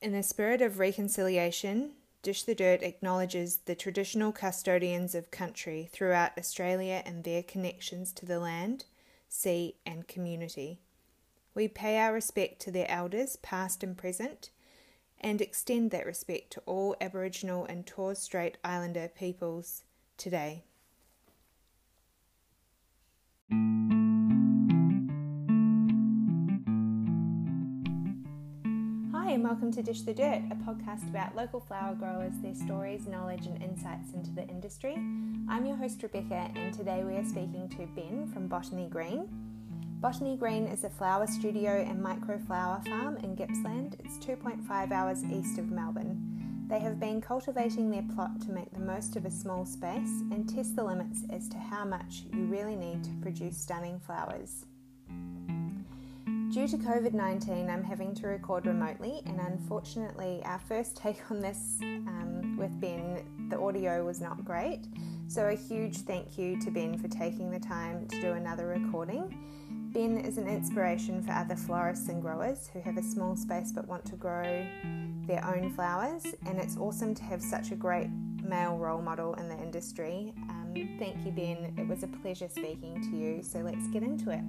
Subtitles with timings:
[0.00, 1.90] In the spirit of reconciliation,
[2.22, 8.24] Dish the Dirt acknowledges the traditional custodians of country throughout Australia and their connections to
[8.24, 8.84] the land,
[9.28, 10.78] sea, and community.
[11.52, 14.50] We pay our respect to their elders, past and present,
[15.20, 19.82] and extend that respect to all Aboriginal and Torres Strait Islander peoples
[20.16, 20.62] today.
[29.48, 33.62] Welcome to Dish the Dirt, a podcast about local flower growers, their stories, knowledge, and
[33.62, 34.92] insights into the industry.
[35.48, 39.26] I'm your host, Rebecca, and today we are speaking to Ben from Botany Green.
[40.00, 43.96] Botany Green is a flower studio and microflower farm in Gippsland.
[44.00, 46.66] It's 2.5 hours east of Melbourne.
[46.68, 50.46] They have been cultivating their plot to make the most of a small space and
[50.46, 54.66] test the limits as to how much you really need to produce stunning flowers.
[56.58, 61.38] Due to COVID 19, I'm having to record remotely, and unfortunately, our first take on
[61.38, 64.88] this um, with Ben, the audio was not great.
[65.28, 69.38] So, a huge thank you to Ben for taking the time to do another recording.
[69.92, 73.86] Ben is an inspiration for other florists and growers who have a small space but
[73.86, 74.66] want to grow
[75.28, 78.10] their own flowers, and it's awesome to have such a great
[78.42, 80.32] male role model in the industry.
[80.50, 81.72] Um, thank you, Ben.
[81.78, 84.42] It was a pleasure speaking to you, so let's get into it.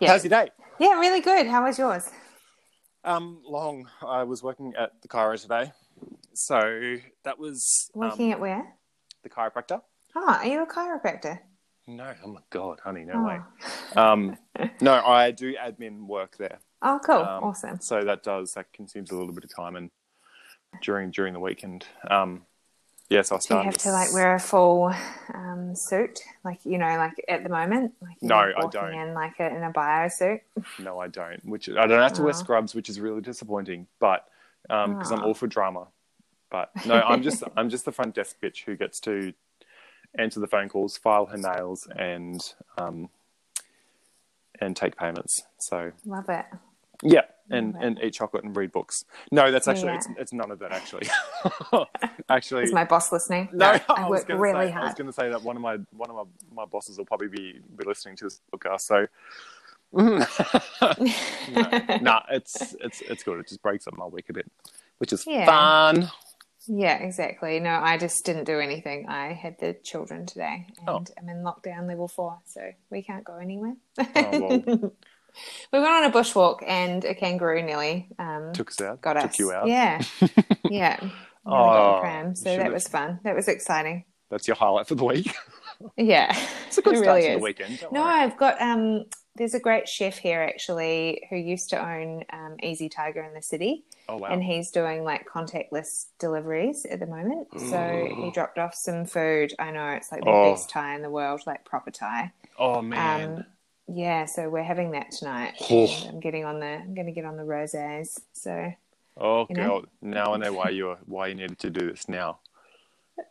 [0.00, 0.12] Yeah.
[0.12, 0.50] How's your day?
[0.78, 1.46] Yeah, really good.
[1.46, 2.08] How was yours?
[3.04, 3.88] Um, long.
[4.06, 5.72] I was working at the chiro today,
[6.34, 8.74] so that was um, Working at where?
[9.22, 9.82] the chiropractor.
[10.16, 11.38] Oh, are you a chiropractor?
[11.86, 13.26] No, oh my god, honey, no Oh.
[13.26, 13.40] way.
[13.96, 14.38] Um,
[14.80, 16.58] no, I do admin work there.
[16.82, 17.16] Oh, cool.
[17.16, 17.80] Um, awesome.
[17.80, 19.90] So that does that consumes a little bit of time and
[20.82, 21.84] during during the weekend.
[22.10, 22.42] Um,
[23.10, 23.64] yes, I Do you started.
[23.66, 24.94] have to like wear a full
[25.34, 27.92] um, suit, like you know, like at the moment?
[28.00, 28.94] Like No, I don't.
[28.94, 30.40] In like a, in a bio suit.
[30.78, 31.44] No, I don't.
[31.44, 32.36] Which I don't have to wear Oh.
[32.36, 33.86] scrubs, which is really disappointing.
[33.98, 34.26] But
[34.62, 35.26] because I'm Oh.
[35.26, 35.88] all for drama.
[36.50, 39.32] But no, I'm just I'm just the front desk bitch who gets to
[40.18, 42.40] answer the phone calls, file her nails, and
[42.78, 43.08] um,
[44.60, 45.42] and take payments.
[45.58, 46.46] So Love it.
[47.02, 49.04] yeah, and Love and eat chocolate and read books.
[49.32, 49.96] No, that's actually Yeah.
[49.96, 51.08] it's it's none of that actually.
[52.28, 53.48] actually, Is my boss listening?
[53.52, 55.78] no, I, I, work really say, I was going to say that one of my
[55.96, 56.22] one of my,
[56.54, 58.82] my bosses will probably be be listening to this podcast.
[58.82, 59.06] So,
[59.92, 60.26] no,
[62.00, 63.38] nah, it's it's it's good.
[63.40, 64.50] It just breaks up my week a bit,
[64.98, 65.46] which is Yeah.
[65.46, 66.10] fun.
[66.66, 67.58] yeah, exactly.
[67.58, 69.08] No, I just didn't do anything.
[69.08, 70.98] I had the children today, oh.
[70.98, 71.14] and Oh.
[71.20, 73.74] I'm in lockdown level four, so we can't go anywhere.
[73.98, 74.92] Oh, well.
[75.72, 79.00] We went on a bushwalk, and a kangaroo nearly um, Took us out.
[79.00, 79.38] got took us.
[79.38, 79.66] you out.
[79.68, 80.00] Yeah,
[80.70, 80.98] yeah.
[81.46, 83.20] Oh, pram, so that was fun.
[83.24, 84.04] That was exciting.
[84.30, 85.34] That's your highlight for the week.
[85.96, 86.36] Yeah,
[86.66, 87.82] It's a good it start really to the weekend.
[87.90, 88.12] No, worry.
[88.20, 89.04] I've got um.
[89.36, 93.40] There's a great chef here actually who used to own um, Easy Tiger in the
[93.40, 94.28] city, Oh wow.
[94.28, 97.48] and he's doing like contactless deliveries at the moment.
[97.58, 99.54] So he dropped off some food.
[99.58, 100.50] I know it's like the Oh.
[100.52, 102.30] best Thai in the world, like proper Thai.
[102.58, 103.38] oh man.
[103.38, 103.44] Um,
[103.92, 105.54] yeah, so we're having that tonight.
[105.70, 106.08] Oh.
[106.08, 106.66] I'm getting on the.
[106.66, 108.20] I'm going to get on the rosés.
[108.32, 108.72] So
[109.16, 109.68] oh you know?
[109.68, 109.84] girl.
[110.00, 112.38] Now I know why you were, why you needed to do this now.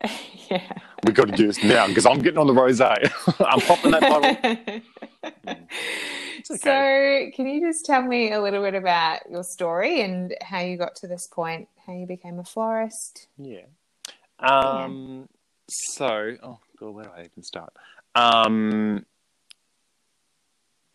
[0.49, 0.71] yeah.
[1.05, 3.11] We got to do this now because I'm getting on the rosé.
[3.45, 4.81] I'm popping that bottle.
[6.51, 6.57] Okay.
[6.57, 10.77] So, can you just tell me a little bit about your story and how you
[10.77, 13.27] got to this point, how you became a florist?
[13.37, 13.65] Yeah.
[14.39, 15.29] Um.
[15.67, 17.73] So, oh god, where do I even start?
[18.15, 19.05] Um.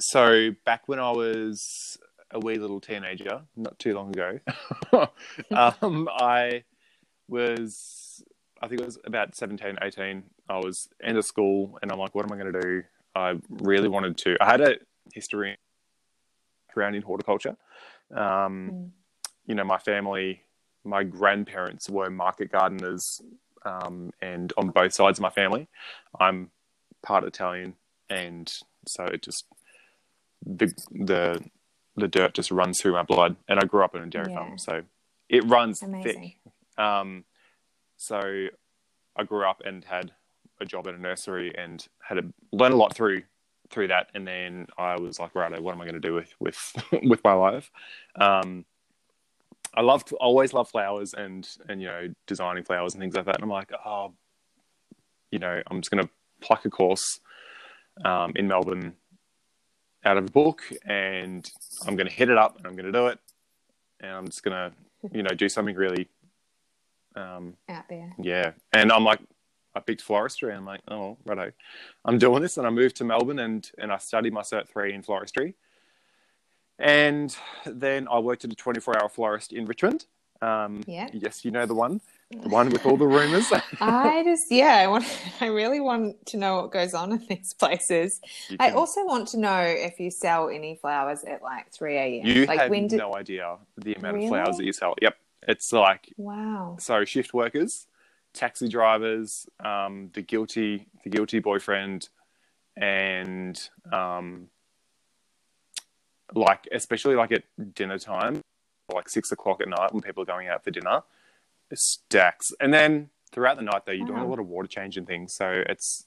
[0.00, 1.98] So back when I was
[2.30, 4.40] a wee little teenager, not too long ago,
[5.50, 6.64] um, I
[7.28, 8.22] was,
[8.60, 10.24] I think it was about 17, 18.
[10.48, 12.82] I was end of school, and I'm like, what am I going to do?
[13.14, 14.36] I really wanted to.
[14.40, 14.74] I had a
[15.12, 15.56] history
[16.66, 17.56] background in horticulture.
[18.14, 18.90] Um, Mm.
[19.46, 20.40] You know, my family,
[20.84, 23.20] my grandparents were market gardeners,
[23.66, 25.68] um, and on both sides of my family,
[26.18, 26.50] I'm
[27.02, 27.74] part Italian,
[28.08, 28.50] and
[28.86, 29.44] so it just
[30.46, 31.42] the the
[31.96, 34.34] the dirt just runs through my blood, and I grew up in a dairy Yeah.
[34.38, 34.82] farm, so
[35.28, 36.34] it runs Amazing.
[36.44, 36.52] thick.
[36.76, 37.24] Um,
[37.96, 38.46] so
[39.16, 40.12] I grew up and had
[40.60, 43.22] a job at a nursery and had to learn a lot through
[43.70, 44.08] through that.
[44.14, 46.58] And then I was like, right, what am I going to do with with
[47.02, 47.70] with my life?
[48.16, 48.64] Um,
[49.76, 53.36] I loved, always loved flowers and and you know designing flowers and things like that.
[53.36, 54.14] And I'm like, oh,
[55.30, 57.20] you know, I'm just going to pluck a course
[58.04, 58.94] um, in Melbourne
[60.04, 61.50] out of a book, and
[61.86, 63.18] I'm going to hit it up, and I'm going to do it,
[64.00, 64.72] and I'm just going to
[65.12, 66.08] you know do something really
[67.16, 68.12] um, Out there.
[68.18, 68.52] yeah.
[68.72, 69.20] And I'm like,
[69.74, 70.48] I picked floristry.
[70.48, 71.52] And I'm like, oh, righto.
[72.04, 72.56] I'm doing this.
[72.56, 75.54] And I moved to Melbourne and, and I studied my Cert 3 in floristry.
[76.78, 77.36] And
[77.66, 80.06] then I worked at a 24 hour florist in Richmond.
[80.42, 81.08] Um, Yeah.
[81.12, 82.00] Yes, you know the one,
[82.30, 83.52] one with all the rumors.
[83.80, 85.04] I just, yeah, I want,
[85.40, 88.20] I really want to know what goes on in these places.
[88.58, 92.26] I also want to know if you sell any flowers at like 3 a.m.
[92.26, 94.26] you like had when did, no idea the amount Really?
[94.26, 94.94] of flowers that you sell.
[95.00, 95.16] Yep,
[95.48, 96.76] it's like wow.
[96.80, 97.86] so shift workers,
[98.32, 102.08] taxi drivers, um, the guilty, the guilty boyfriend,
[102.76, 104.48] and um,
[106.34, 107.44] like especially like at
[107.74, 108.40] dinner time,
[108.92, 111.02] like six o'clock at night when people are going out for dinner,
[111.74, 112.52] stacks.
[112.60, 115.34] And then throughout the night though, you're doing a lot of water change and things,
[115.34, 116.06] so it's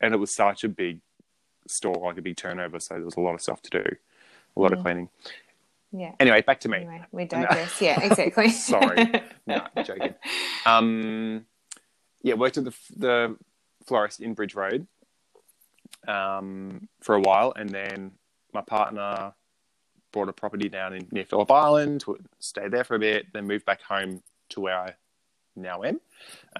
[0.00, 1.00] and it was such a big
[1.66, 3.84] store, like a big turnover, so there was a lot of stuff to do,
[4.56, 4.82] a lot of Mm.
[4.82, 5.08] cleaning.
[5.90, 6.12] Yeah.
[6.20, 6.78] Anyway, back to me.
[6.78, 7.80] Anyway, we digress.
[7.80, 8.50] Yeah, exactly.
[8.74, 9.10] Sorry.
[9.46, 10.14] No, joking.
[10.66, 11.46] Um,
[12.22, 13.36] yeah, worked at the the
[13.86, 14.86] florist in Bridge Road
[16.06, 18.12] um, for a while, and then
[18.52, 19.32] my partner
[20.12, 22.04] bought a property down in near Phillip Island,
[22.38, 24.94] stayed there for a bit, then moved back home to where I
[25.56, 26.00] now am.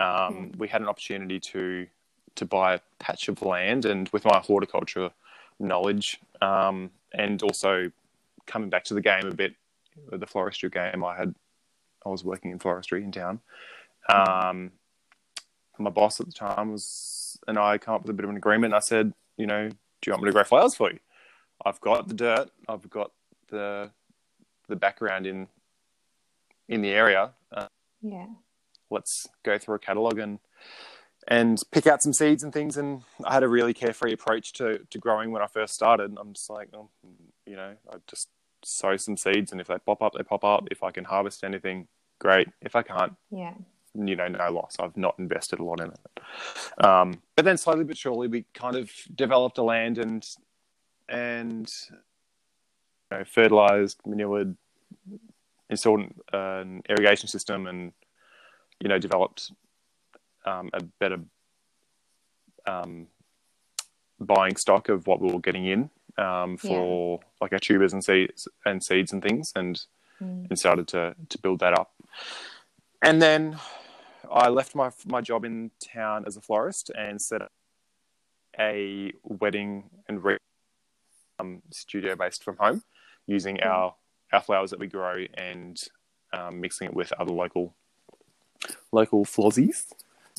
[0.00, 1.86] Um, We had an opportunity to
[2.34, 5.10] to buy a patch of land, and with my horticulture
[5.58, 7.90] knowledge, um, and also
[8.46, 9.54] coming back to the game a bit,
[10.10, 11.34] the floristry game, I had
[12.06, 13.40] I was working in floristry in town.
[14.08, 14.72] Um,
[15.78, 18.36] my boss at the time was, and I come up with a bit of an
[18.36, 18.74] agreement.
[18.74, 19.76] I said, you know, do
[20.06, 20.98] you want me to grow flowers for you?
[21.64, 22.50] I've got the dirt.
[22.68, 23.12] I've got
[23.48, 23.90] the
[24.68, 25.48] the background in
[26.68, 27.32] in the area.
[28.02, 28.26] Yeah.
[28.90, 30.38] let's go through a catalog and
[31.26, 32.76] and pick out some seeds and things.
[32.78, 36.10] And I had a really carefree approach to to growing when I first started.
[36.10, 36.88] And I'm just like, oh,
[37.44, 38.28] you know, I just
[38.64, 40.66] sow some seeds, and if they pop up, they pop up.
[40.70, 41.86] If I can harvest anything,
[42.18, 42.48] great.
[42.62, 43.54] If I can't, Yeah.
[43.94, 44.76] you know, no loss.
[44.80, 46.84] I've not invested a lot in it.
[46.84, 50.26] Um, but then slowly but surely, we kind of developed a land and
[51.10, 51.70] and
[53.10, 54.56] you know, fertilized, manured,
[55.70, 57.92] installed an irrigation system, and
[58.80, 59.52] you know, developed
[60.44, 61.18] um, a better
[62.66, 63.06] um,
[64.20, 68.48] buying stock of what we were getting in um, for like our tubers and seeds
[68.64, 69.80] and seeds and things, and
[70.20, 70.50] Mm.
[70.50, 71.92] and started to to build that up.
[73.00, 73.56] And then
[74.28, 77.52] I left my my job in town as a florist and set up
[78.58, 80.38] a wedding and re-
[81.38, 82.82] um, studio based from home,
[83.28, 83.70] using Cool.
[83.70, 83.94] our
[84.32, 85.80] our flowers that we grow and
[86.32, 87.74] um, mixing it with other local
[88.92, 89.86] local flozzies.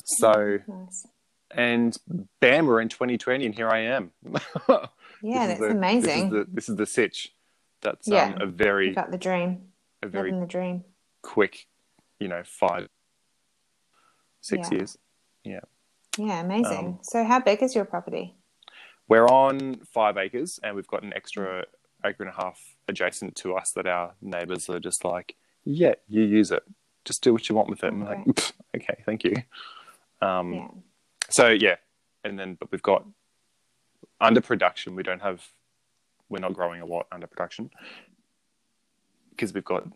[0.04, 1.06] So Nice.
[1.50, 1.96] and
[2.40, 4.10] bam, we're in 2020, and here I am.
[5.22, 6.02] Yeah, that's the- amazing.
[6.02, 7.34] This is the, this is the sitch.
[7.82, 8.32] That's Yeah.
[8.36, 9.68] um, a very You got the dream.
[10.02, 10.84] a very Living the dream.
[11.20, 11.66] quick,
[12.18, 12.88] you know, five,
[14.40, 14.78] six Yeah.
[14.78, 14.98] years.
[15.44, 15.60] Yeah.
[16.16, 16.86] Yeah, amazing.
[16.86, 18.34] Um, so, how big is your property?
[19.08, 21.64] We're on five acres, and we've got an extra
[22.04, 22.58] acre and a half
[22.90, 26.62] adjacent to us that our neighbours are just like, yeah, you use it,
[27.04, 27.92] just do what you want with it.
[27.92, 29.02] And we're like, Okay.
[29.06, 29.34] Thank you.
[30.20, 30.68] Um, Yeah.
[31.30, 31.76] So yeah,
[32.24, 33.04] and then but we've got
[34.20, 34.94] under production.
[34.96, 35.46] We don't have.
[36.28, 37.70] We're not growing a lot under production
[39.30, 39.88] because we've got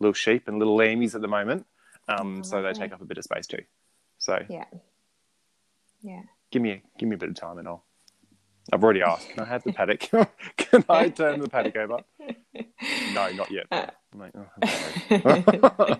[0.00, 1.66] little sheep and little lammies at the moment.
[2.08, 3.62] Um, Oh, so they take up a bit of space too.
[4.18, 4.64] So Yeah.
[6.02, 6.22] Yeah.
[6.50, 7.84] give me a, give me a bit of time and I'll.
[8.72, 9.28] I've already asked.
[9.30, 10.00] Can I have the paddock?
[10.56, 11.98] Can I turn the paddock over?
[13.14, 13.66] No, not yet.
[13.70, 13.86] Uh.
[14.12, 14.46] I'm like, oh,
[15.10, 15.96] I'm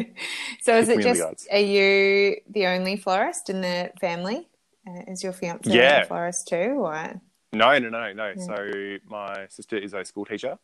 [0.62, 4.48] so, is it me in the just, are you the only florist in the family?
[4.86, 6.02] Uh, is your fiance Yeah.
[6.02, 6.76] a florist too?
[6.78, 7.20] Or?
[7.52, 8.32] No, no, no, no.
[8.36, 8.44] Yeah.
[8.44, 10.58] So my sister is a school teacher.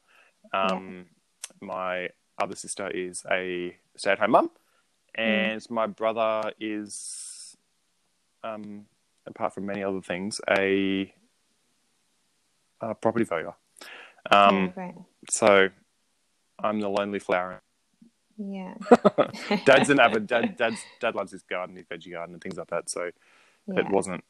[0.53, 1.07] Um,
[1.61, 2.11] My
[2.41, 4.51] other sister is a stay-at-home mum,
[5.17, 7.57] and my brother is,
[8.45, 8.87] um,
[9.27, 11.13] apart from many other things, a,
[12.81, 13.55] a property valuer.
[14.31, 15.07] Um, oh.
[15.31, 15.69] So
[16.63, 17.61] I'm the lonely flower.
[18.37, 18.75] Yeah.
[19.65, 20.57] Dad's an avid dad.
[20.59, 22.89] Dad's dad loves his garden, his veggie garden, and things like that.
[22.89, 23.11] So
[23.67, 23.81] Yeah.
[23.81, 24.25] it wasn't.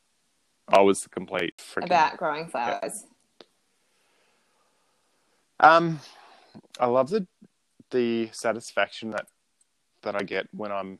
[0.67, 3.05] I was the complete freaking About growing flowers.
[5.61, 6.01] Um,
[6.79, 7.27] I love the
[7.91, 9.27] the satisfaction that
[10.03, 10.99] that I get when I'm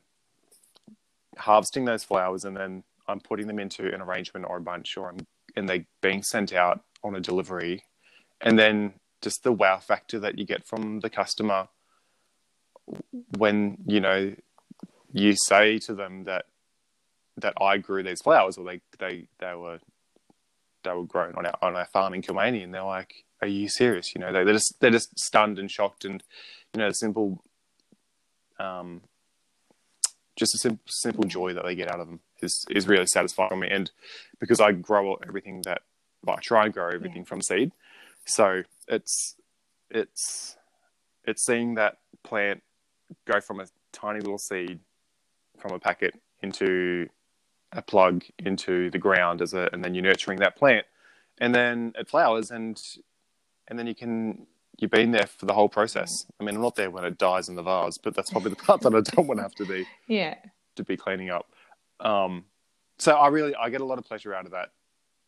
[1.37, 5.09] harvesting those flowers and then I'm putting them into an arrangement or a bunch, or
[5.09, 5.25] I'm
[5.55, 7.83] and they're being sent out on a delivery,
[8.41, 11.67] and then just the wow factor that you get from the customer
[13.37, 14.33] when you know
[15.11, 16.45] you say to them that
[17.37, 19.79] that I grew these flowers or they they they were
[20.83, 23.69] they were grown on our on our farm in Kilmany and they're like, Are you
[23.69, 24.13] serious?
[24.13, 26.23] You know, they, they're just they're just stunned and shocked and
[26.73, 27.43] you know, the simple
[28.59, 29.01] um
[30.35, 33.49] just a simple simple joy that they get out of them is is really satisfying
[33.49, 33.69] for me.
[33.69, 33.91] And
[34.39, 35.81] because I grow everything that
[36.23, 37.71] well, I try and grow everything from seed.
[38.25, 39.35] So it's
[39.89, 40.57] it's
[41.25, 42.61] it's seeing that plant
[43.25, 44.79] go from a tiny little seed
[45.57, 47.07] from a packet into
[47.71, 50.85] a plug into the ground as a, and then you're nurturing that plant,
[51.39, 52.81] and then it flowers, and
[53.67, 54.45] and then you can
[54.77, 56.25] you've been there for the whole process.
[56.39, 58.55] I mean, I'm not there when it dies in the vase, but that's probably the
[58.67, 60.35] part that I don't want to have to be Yeah.
[60.75, 61.51] to be cleaning up.
[61.99, 62.45] Um,
[62.97, 64.69] so I really I get a lot of pleasure out of that,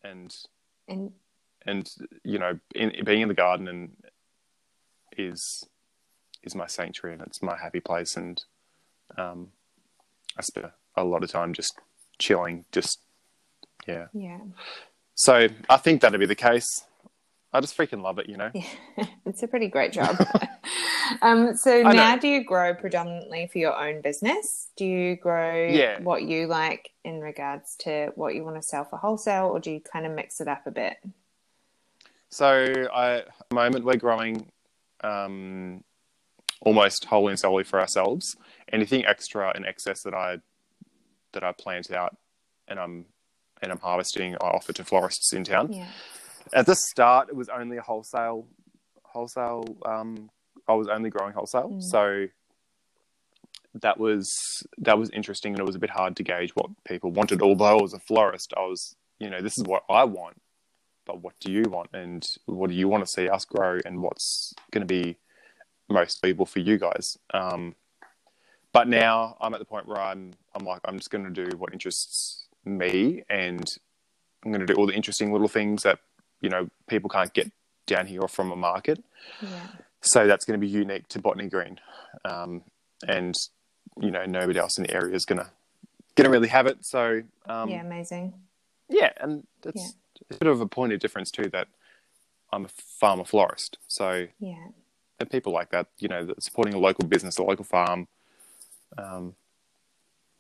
[0.04, 0.36] and
[0.92, 1.12] And
[1.66, 1.90] and
[2.24, 3.92] you know, in, being in the garden and
[5.18, 5.68] is
[6.44, 8.44] is my sanctuary and it's my happy place, and
[9.18, 9.50] um,
[10.38, 11.80] I spend a lot of time just
[12.20, 13.00] chilling, just
[13.88, 14.08] yeah.
[14.14, 14.40] yeah.
[15.16, 16.86] So I think that'd be the case.
[17.54, 18.50] I just freaking love it, you know.
[18.54, 18.66] Yeah,
[19.26, 20.18] it's a pretty great job.
[21.22, 22.22] um, so I now, know.
[22.22, 24.70] do you grow predominantly for your own business?
[24.78, 26.02] Do you grow Yeah.
[26.02, 29.72] what you like in regards to what you want to sell for wholesale, or do
[29.72, 30.98] you kind of mix it up a bit?
[32.30, 34.50] So I, at the moment we're growing
[35.04, 35.84] um,
[36.62, 38.38] almost wholly and solely for ourselves.
[38.72, 40.38] Anything extra and excess that I
[41.34, 42.16] that I plant out
[42.68, 43.06] and I'm
[43.62, 45.74] and I'm harvesting, I offer to florists in town.
[45.74, 45.88] Yeah,
[46.54, 48.48] At the start, it was only a wholesale
[49.04, 49.66] wholesale.
[49.86, 50.30] Um,
[50.68, 51.84] I was only growing wholesale, Mm.
[51.84, 52.28] so
[53.76, 57.12] that was that was interesting, and it was a bit hard to gauge what people
[57.12, 57.42] wanted.
[57.42, 60.42] Although I was a florist, I was you know this is what I want,
[61.06, 64.02] but what do you want, and what do you want to see us grow, and
[64.02, 65.18] what's going to be
[65.90, 67.18] most valuable for you guys.
[67.34, 67.76] Um,
[68.72, 71.58] but now I'm at the point where I'm I'm like I'm just going to do
[71.58, 73.78] what interests me, and
[74.44, 76.00] I'm going to do all the interesting little things that
[76.42, 77.52] you know people can't get
[77.86, 79.04] down here or from a market.
[79.42, 79.68] yeah,
[80.02, 81.80] So that's going to be unique to Botany Green,
[82.26, 82.64] um,
[83.08, 83.34] and
[84.00, 85.50] you know nobody else in the area is gonna
[86.16, 86.86] gonna really have it.
[86.86, 88.34] So um, yeah, amazing.
[88.90, 89.96] yeah, and it's
[90.30, 90.36] Yeah.
[90.36, 91.68] a bit of a point of difference too that
[92.52, 92.70] I'm a
[93.00, 93.78] farmer florist.
[93.88, 94.68] So Yeah,
[95.20, 98.08] and people like that, you know, supporting a local business, a local farm.
[98.98, 99.36] Um,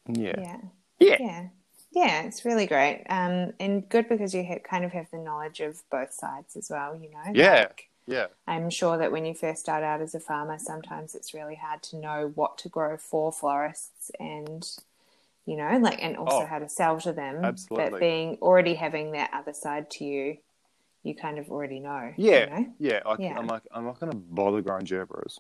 [0.08, 0.34] yeah.
[0.39, 0.58] yeah,
[1.00, 1.17] Yeah.
[1.20, 1.48] yeah,
[1.91, 2.24] yeah.
[2.24, 5.81] It's really great, um, and good because you ha- kind of have the knowledge of
[5.89, 6.95] both sides as well.
[6.95, 7.53] You know, Yeah.
[7.67, 8.27] Like, Yeah.
[8.48, 11.81] I'm sure that when you first start out as a farmer, sometimes it's really hard
[11.83, 14.67] to know what to grow for florists and,
[15.45, 17.45] you know, like, and also Oh, how to sell to them.
[17.45, 17.89] absolutely.
[17.91, 20.38] But being already having that other side to you,
[21.03, 22.13] you kind of already know.
[22.17, 22.43] Yeah.
[22.43, 22.74] You know?
[22.79, 23.01] Yeah.
[23.05, 23.38] I, Yeah.
[23.38, 25.39] I'm like, I'm not going to bother growing gerberas.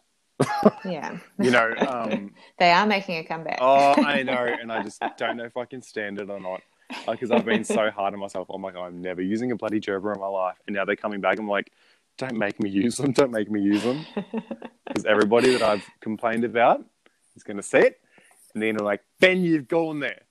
[0.85, 1.17] Yeah.
[1.39, 3.57] You know, um, they are making a comeback.
[3.61, 4.33] oh, I know.
[4.33, 6.61] And I just don't know if I can stand it or not.
[7.07, 8.49] Because I've been so hard on myself.
[8.53, 10.57] I'm like, I'm never using a bloody gerber in my life.
[10.67, 11.39] And now they're coming back.
[11.39, 11.71] I'm like,
[12.17, 13.13] don't make me use them.
[13.13, 14.05] Don't make me use them.
[14.87, 16.83] Because everybody that I've complained about
[17.37, 18.01] is going to see it.
[18.53, 20.23] And then they're like, Ben, you've gone there.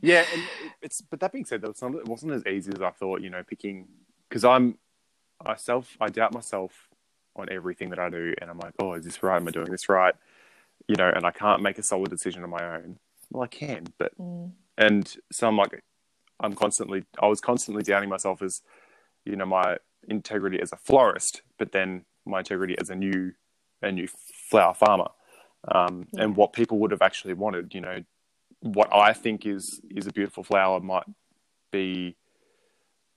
[0.00, 0.42] Yeah, and
[0.80, 3.20] it's but that being said, though, it wasn't as easy as I thought.
[3.20, 3.88] You know, picking
[4.28, 4.78] because I'm
[5.44, 6.87] I self I doubt myself
[7.38, 9.36] on everything that I do, and I'm like, oh, is this right?
[9.36, 10.14] Am I doing this right?
[10.86, 12.98] You know, and I can't make a solid decision on my own.
[13.30, 14.52] Well, I can, but Mm.
[14.76, 15.82] and so I'm like,
[16.40, 18.62] I'm constantly I was constantly doubting myself as
[19.24, 19.78] you know my
[20.08, 23.32] integrity as a florist, but then my integrity as a new
[23.82, 24.08] a new
[24.50, 25.08] flower farmer,
[25.68, 26.24] um, Yeah.
[26.24, 27.74] and what people would have actually wanted.
[27.74, 28.04] You know,
[28.60, 31.06] what I think is is a beautiful flower might
[31.70, 32.16] be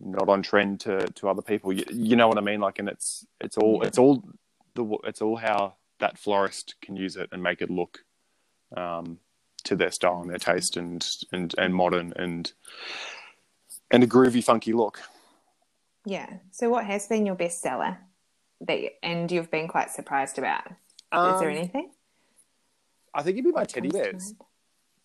[0.04, 1.72] not on trend to, to other people.
[1.74, 2.60] You, you know what I mean?
[2.60, 4.24] Like, and it's it's all it's all
[4.76, 8.00] the it's all how that florist can use it and make it look
[8.76, 9.20] um,
[9.66, 12.52] to their style and their taste and and and modern and
[13.92, 15.02] and a groovy, funky look.
[16.06, 16.38] yeah.
[16.52, 17.98] So, what has been your best seller
[18.62, 20.66] that, and you've been quite surprised about?
[20.68, 21.92] Is there Um, anything?
[23.14, 24.34] I think it'd be my teddy comes to bears.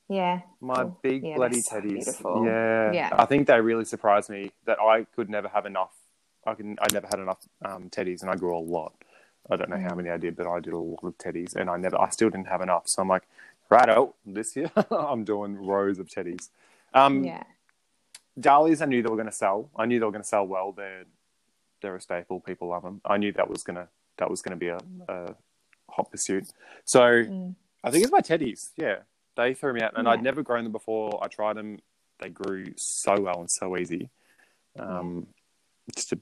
[0.08, 0.40] Yeah.
[0.60, 0.98] My Cool.
[1.02, 2.20] big Yeah, bloody so teddies.
[2.46, 2.92] Yeah.
[2.92, 3.10] Yeah.
[3.12, 5.94] I think they really surprised me that I could never have enough.
[6.46, 6.76] I can.
[6.80, 8.92] I never had enough um, teddies, and I grew a lot.
[9.50, 9.96] I don't know how Mm.
[9.98, 12.00] many I did, but I did a lot of teddies, and I never.
[12.00, 12.86] I still didn't have enough.
[12.88, 13.24] So I'm like,
[13.68, 16.50] right out this year, I'm doing rows of teddies.
[16.94, 17.42] Um, Yeah.
[18.38, 19.70] Dahlias, I knew they were going to sell.
[19.76, 20.70] I knew they were going to sell well.
[20.72, 21.04] They're
[21.82, 22.40] they're a staple.
[22.40, 23.00] People love them.
[23.04, 25.34] I knew that was gonna that was going to be a, a
[25.90, 26.46] hot pursuit.
[26.84, 27.54] So Mm.
[27.82, 28.70] I think it's my teddies.
[28.76, 28.98] Yeah,
[29.36, 30.12] they threw me out, and Yeah.
[30.12, 31.22] I'd never grown them before.
[31.22, 31.78] I tried them;
[32.18, 34.10] they grew so well and so easy.
[34.78, 35.28] Um,
[35.94, 36.18] Just a,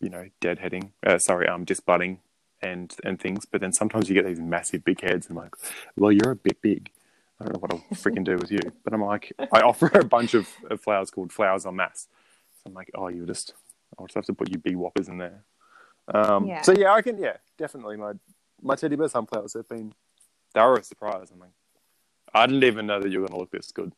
[0.00, 0.90] you know, deadheading.
[1.06, 2.20] Uh, sorry, um, just budding
[2.60, 3.44] and and things.
[3.46, 5.54] But then sometimes you get these massive big heads, and I'm like,
[5.96, 6.90] well, you're a bit big.
[7.40, 8.60] I don't know what I'll freaking do with you.
[8.84, 12.08] But I'm like, I offer a bunch of, of flowers called flowers en masse.
[12.56, 13.52] So I'm like, oh, you just,
[13.98, 15.44] I'll just have to put you big whoppers in there.
[16.12, 16.62] Um, Yeah.
[16.62, 17.96] So yeah, I can, yeah, definitely.
[17.98, 18.12] My
[18.62, 19.92] my teddy bear sunflowers have been,
[20.54, 21.30] they were a surprise.
[21.30, 21.50] I'm like,
[22.34, 23.92] I didn't even know that you were going to look this good.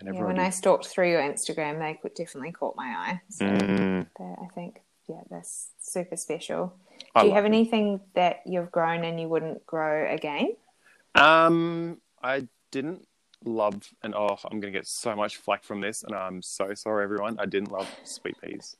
[0.00, 3.20] And Yeah, when I stalked through your Instagram, they definitely caught my eye.
[3.30, 5.42] So Mm, I think, yeah, they're
[5.80, 6.72] super special.
[7.14, 7.52] I Do you have them.
[7.52, 10.54] anything that you've grown and you wouldn't grow again?
[11.14, 13.08] Um, I didn't
[13.44, 16.74] love, and oh, I'm going to get so much flack from this, and I'm so
[16.74, 17.38] sorry, everyone.
[17.40, 18.76] I didn't love sweet peas.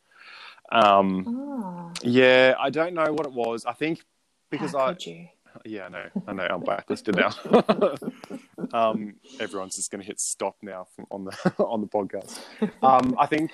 [0.71, 3.65] Um, Oh, yeah, I don't know what it was.
[3.65, 4.05] I think
[4.51, 5.27] because how I, could you?
[5.65, 7.31] yeah, I know, I know, I'm blacklisted now.
[8.73, 12.41] um, everyone's just going to hit stop now from, on the on the podcast.
[12.83, 13.51] Um, I think,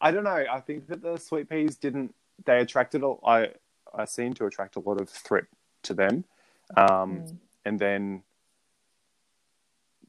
[0.00, 0.44] I don't know.
[0.50, 2.14] I think that the sweet peas didn't.
[2.44, 3.02] They attracted.
[3.02, 3.48] a- I
[3.94, 5.44] I seem to attract a lot of threat
[5.84, 6.24] to them.
[6.76, 7.36] Um, Mm.
[7.64, 8.22] and then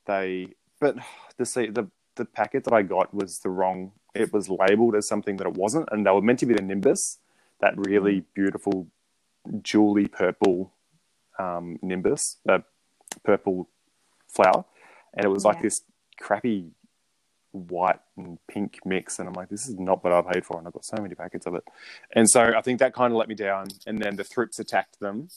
[0.06, 0.48] they
[0.80, 0.96] but
[1.38, 5.38] the the the packet that I got was the wrong it was labeled as something
[5.38, 7.20] that it wasn't and they were meant to be the nimbus
[7.60, 8.88] that really beautiful
[9.62, 10.74] jewelly purple
[11.38, 12.60] um, nimbus uh,
[13.24, 13.70] purple
[14.28, 14.66] flower
[15.14, 15.64] and it was like Yeah.
[15.64, 15.82] this
[16.20, 16.72] crappy
[17.52, 20.68] white and pink mix and I'm like this is not what I paid for and
[20.68, 21.64] I've got so many packets of it
[22.12, 25.00] and so I think that kind of let me down and then the thrips attacked
[25.00, 25.30] them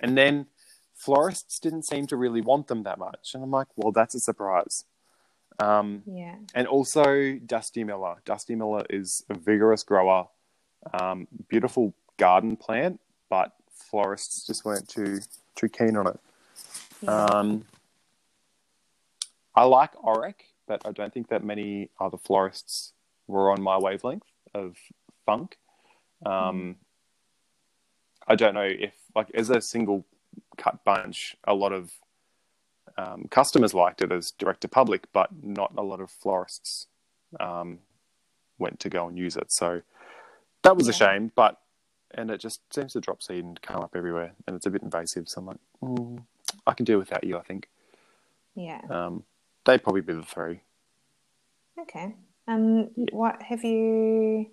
[0.00, 0.46] and then
[0.94, 3.30] florists didn't seem to really want them that much.
[3.34, 4.84] And I'm like, well, that's a surprise.
[5.60, 6.34] Um, Yeah.
[6.54, 8.16] and also Dusty Miller.
[8.24, 10.28] Dusty Miller is a vigorous grower,
[10.92, 15.20] um, beautiful garden plant, but florists just weren't too
[15.54, 16.20] too keen on it.
[17.00, 17.24] yeah.
[17.26, 17.64] Um,
[19.58, 22.92] I like Orach, but I don't think that many other florists
[23.26, 24.22] were on my wavelength
[24.54, 24.76] of
[25.26, 25.58] funk.
[26.24, 26.76] Um,
[28.28, 30.06] I don't know if, like, as a single
[30.56, 31.90] cut bunch, a lot of
[32.96, 36.86] um, customers liked it as direct to public, but not a lot of florists
[37.40, 37.80] um,
[38.58, 39.50] went to go and use it.
[39.50, 39.82] So
[40.62, 41.58] that was a shame, but
[42.12, 44.82] and it just seems to drop seed and come up everywhere, and it's a bit
[44.82, 45.28] invasive.
[45.28, 46.22] So I'm like, mm,
[46.64, 47.36] I can do without you.
[47.36, 47.68] I think
[48.54, 48.82] yeah.
[48.88, 49.24] um,
[49.68, 50.60] they'd probably be the three.
[51.78, 52.14] Okay.
[52.48, 53.06] Um, Yeah.
[53.12, 54.50] what have you?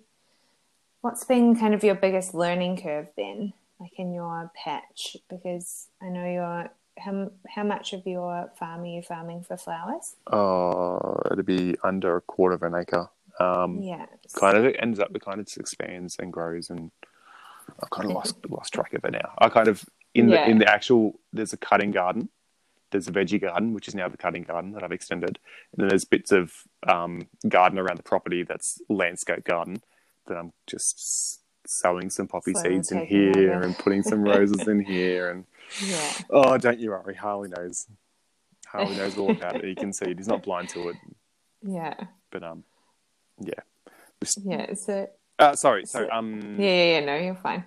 [1.00, 5.16] What's been kind of your biggest learning curve then, like in your patch?
[5.28, 10.16] Because I know you're how how much of your farm are you farming for flowers?
[10.32, 13.08] Oh, it'd be under a quarter of an acre.
[13.40, 14.06] Um, Yeah.
[14.34, 16.90] Kind of it ends up, it kind of just expands and grows, and
[17.82, 19.32] I've kind of lost lost track of it now.
[19.38, 20.44] I kind of in Yeah.
[20.44, 22.28] the in the actual there's a cutting garden,
[22.90, 25.38] there's a veggie garden, which is now the cutting garden that I've extended,
[25.72, 26.52] and then there's bits of
[26.86, 29.82] um, garden around the property that's landscape garden
[30.26, 33.62] that I'm just sowing some poppy Slowly seeds in here over.
[33.62, 35.44] and putting some roses in here, and
[35.84, 36.12] Yeah.
[36.30, 37.86] oh, don't you worry, Harley knows.
[38.66, 39.64] Harley knows all about it.
[39.64, 40.18] He can see it.
[40.18, 40.96] He's not blind to it,
[41.62, 41.94] Yeah.
[42.30, 42.64] but um,
[43.40, 43.60] yeah.
[44.22, 44.74] Just- Yeah.
[44.74, 45.86] So Uh, sorry.
[45.86, 47.06] So So- um, yeah, yeah, yeah.
[47.06, 47.64] No, you're fine.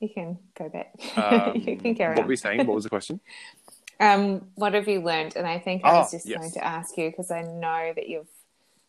[0.00, 0.92] You can go back.
[1.18, 2.24] um, you can carry what on.
[2.24, 2.66] were we saying?
[2.66, 3.20] What was the question?
[4.00, 5.36] Um, what have you learned?
[5.36, 6.38] And I think I was just yes.
[6.38, 8.26] going to ask you because I know that you've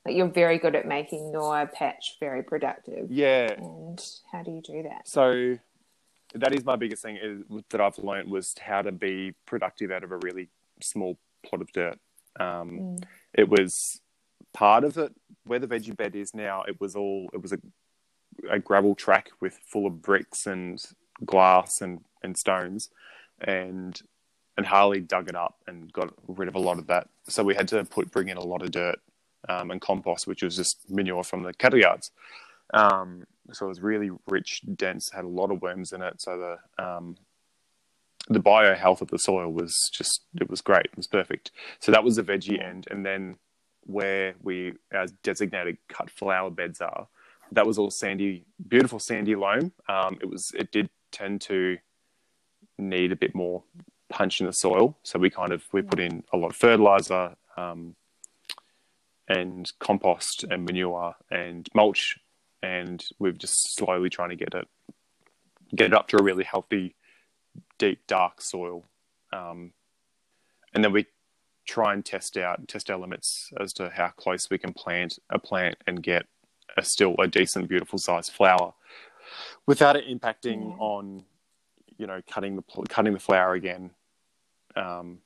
[0.06, 3.12] that you're very good at making your patch very productive.
[3.12, 3.52] Yeah.
[3.52, 5.08] And how do you do that?
[5.08, 5.58] So
[6.34, 10.04] that is my biggest thing is, that I've learned was how to be productive out
[10.04, 10.50] of a really
[10.82, 12.00] small plot of dirt.
[12.40, 13.04] Um, Mm.
[13.34, 14.02] It was
[14.54, 16.64] part of it where the veggie bed is now.
[16.64, 17.60] It was all it was a,
[18.50, 20.84] a gravel track with full of bricks and
[21.26, 22.90] glass and, and stones,
[23.40, 24.02] and
[24.58, 27.08] and Harley dug it up and got rid of a lot of that.
[27.28, 29.00] So we had to put bring in a lot of dirt
[29.48, 32.12] um, and compost, which was just manure from the cattle yards.
[32.74, 36.22] Um, so it was really rich, dense, had a lot of worms in it.
[36.22, 37.18] So the um,
[38.30, 40.86] the bio health of the soil was just it was great.
[40.86, 41.52] It was perfect.
[41.80, 43.38] So that was the veggie end, and then
[43.82, 47.08] where we our designated cut flower beds are,
[47.52, 49.72] that was all sandy, beautiful sandy loam.
[49.90, 51.78] Um, it was it did tend to
[52.78, 53.64] need a bit more
[54.12, 57.36] punch in the soil, so we kind of we put in a lot of fertilizer.
[57.58, 57.96] Um,
[59.28, 62.18] and compost and manure and mulch
[62.62, 64.68] and we've just slowly trying to get it
[65.74, 66.96] get it up to a really healthy
[67.78, 68.84] deep dark soil
[69.32, 69.72] um,
[70.74, 71.06] and then we
[71.66, 75.40] try and test out test our limits as to how close we can plant a
[75.40, 76.26] plant and get
[76.76, 78.74] a still a decent beautiful sized flower
[79.66, 80.78] without it impacting Yeah.
[80.80, 81.24] on
[81.98, 83.92] you know cutting the cutting the flower again
[84.76, 85.20] um,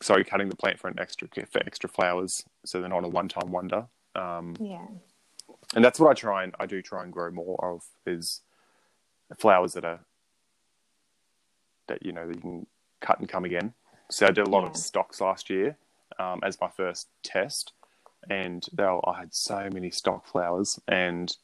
[0.00, 3.28] sorry cutting the plant for an extra for extra flowers so they're not a one
[3.28, 4.86] time wonder um, Yeah.
[5.74, 8.40] and that's what I try and I do try and grow more of is
[9.38, 10.00] flowers that are
[11.88, 12.66] that you know that you can
[13.00, 13.72] cut and come again.
[14.10, 14.70] So I did a lot Yeah.
[14.70, 15.76] of stocks last year
[16.18, 17.72] um, as my first test,
[18.28, 21.34] and they were, I had so many stock flowers, and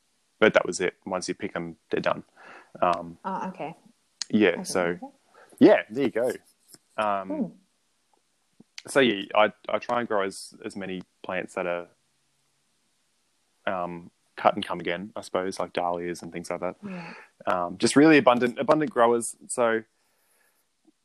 [0.40, 0.94] but that was it.
[1.06, 2.24] Once you pick them, they're done.
[2.82, 3.74] Um, Oh, okay.
[4.30, 4.98] yeah, Okay, so
[5.58, 6.32] yeah, there you go.
[6.96, 7.56] Um, Cool.
[8.86, 11.86] so yeah, I I try and grow as as many plants that are
[13.66, 16.76] um cut and come again, I suppose, like dahlias and things like that.
[16.84, 17.14] Yeah.
[17.46, 19.36] Um, just really abundant, abundant growers.
[19.48, 19.82] So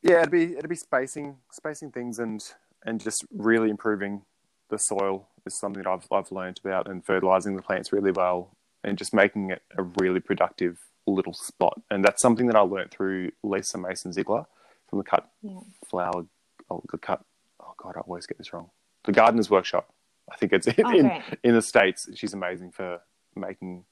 [0.01, 2.43] yeah, it'd be it'd be spacing spacing things and
[2.85, 4.23] and just really improving
[4.69, 8.55] the soil is something that I've I've learned about and fertilizing the plants really well
[8.83, 11.81] and just making it a really productive little spot.
[11.91, 14.45] And that's something that I learned through Lisa Mason Ziegler
[14.89, 15.59] from the Cut Yeah.
[15.87, 16.25] Flower.
[16.69, 17.23] Oh, the Cut.
[17.61, 18.69] Oh God, I always get this wrong.
[19.05, 19.93] The Gardener's Workshop.
[20.31, 22.09] I think it's in, Oh, in, in the states.
[22.15, 22.99] She's amazing for
[23.35, 23.85] making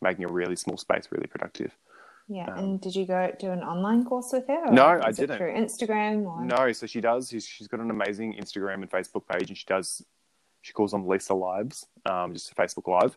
[0.00, 1.76] making a really small space really productive.
[2.28, 2.46] Yeah.
[2.52, 4.70] Um, and did you go do an online course with her?
[4.72, 5.36] No, I didn't.
[5.38, 7.28] Through Instagram or No, so she does.
[7.28, 10.04] She's, she's got an amazing Instagram and Facebook page, and she does.
[10.62, 13.16] She calls them Lisa Lives, um, just a Facebook Live,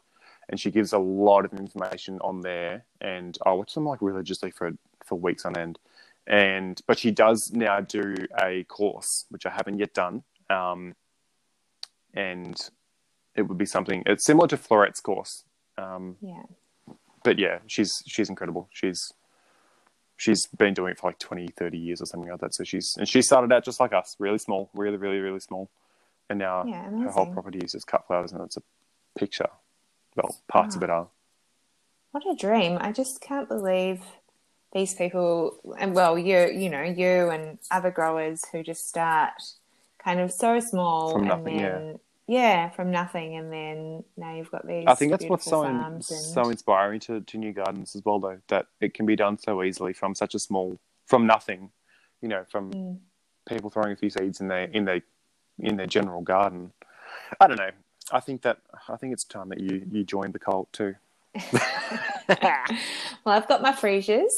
[0.49, 2.85] and she gives a lot of information on there.
[3.01, 4.71] And I watch them like religiously for
[5.05, 5.79] for weeks on end.
[6.27, 10.95] And but she does now do a course which I haven't yet done, um,
[12.13, 12.55] and
[13.35, 14.01] it would be something.
[14.05, 15.43] It's similar to Floret's course,
[15.77, 16.43] um, Yeah.
[17.23, 18.69] but yeah, she's she's incredible.
[18.71, 19.11] She's
[20.17, 22.55] she's been doing it for like 20, 30 years or something like that.
[22.55, 25.69] So she's and she started out just like us, really small, really, really, really small,
[26.29, 28.63] and now Yeah, her whole property is just cut flowers, and it's a
[29.15, 29.49] picture.
[30.15, 31.07] Well, parts of it are.
[32.11, 32.77] What a dream.
[32.79, 34.01] I just can't believe
[34.75, 39.33] these people and well you you know, you and other growers who just start
[39.97, 41.69] kind of so small From and nothing, yeah.
[41.79, 45.63] then yeah, from nothing and then now you've got these I think that's what's so
[45.63, 49.15] in, and so inspiring to, to new gardens as well, though, that it can be
[49.15, 51.69] done so easily from such a small, from nothing,
[52.21, 52.97] you know, from Mm.
[53.47, 55.01] people throwing a few seeds in their in their
[55.59, 56.73] in their general garden.
[57.39, 57.71] I don't know.
[58.11, 58.57] I think that
[58.89, 60.95] I think it's time that you you joined the cult too.
[62.29, 64.33] well, I've got my freesias.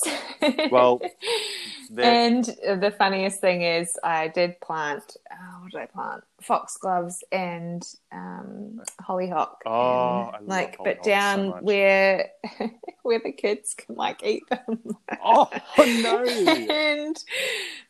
[0.71, 1.01] Well,
[1.97, 5.17] and the funniest thing is, I did plant.
[5.31, 6.23] Oh, what did I plant?
[6.41, 9.61] Foxgloves and um, hollyhock.
[9.65, 11.63] Oh, and, I love like, but so down much.
[11.63, 12.29] where
[13.03, 14.95] where the kids can like eat them.
[15.23, 16.23] Oh no!
[16.25, 17.23] and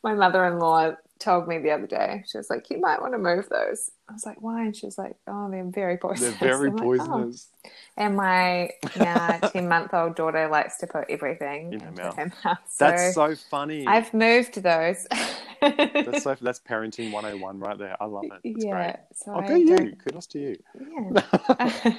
[0.02, 3.48] my mother-in-law told me the other day, she was like, "You might want to move
[3.48, 6.68] those." I was like, "Why?" And she was like, "Oh, they're very poisonous." They're very
[6.70, 7.48] I'm like, "Oh." poisonous.
[7.96, 12.16] And my now ten-month-old daughter likes to put everything In her mouth.
[12.16, 12.58] her mouth.
[12.78, 13.86] That's so so funny.
[13.86, 15.06] I've moved those.
[15.60, 17.96] That's so that's parenting 101 right there.
[18.00, 18.32] I love it.
[18.44, 18.92] It's yeah.
[18.92, 18.96] great.
[19.14, 19.96] So Oh, good you.
[20.04, 20.56] Kudos to you.
[20.78, 21.94] Yeah.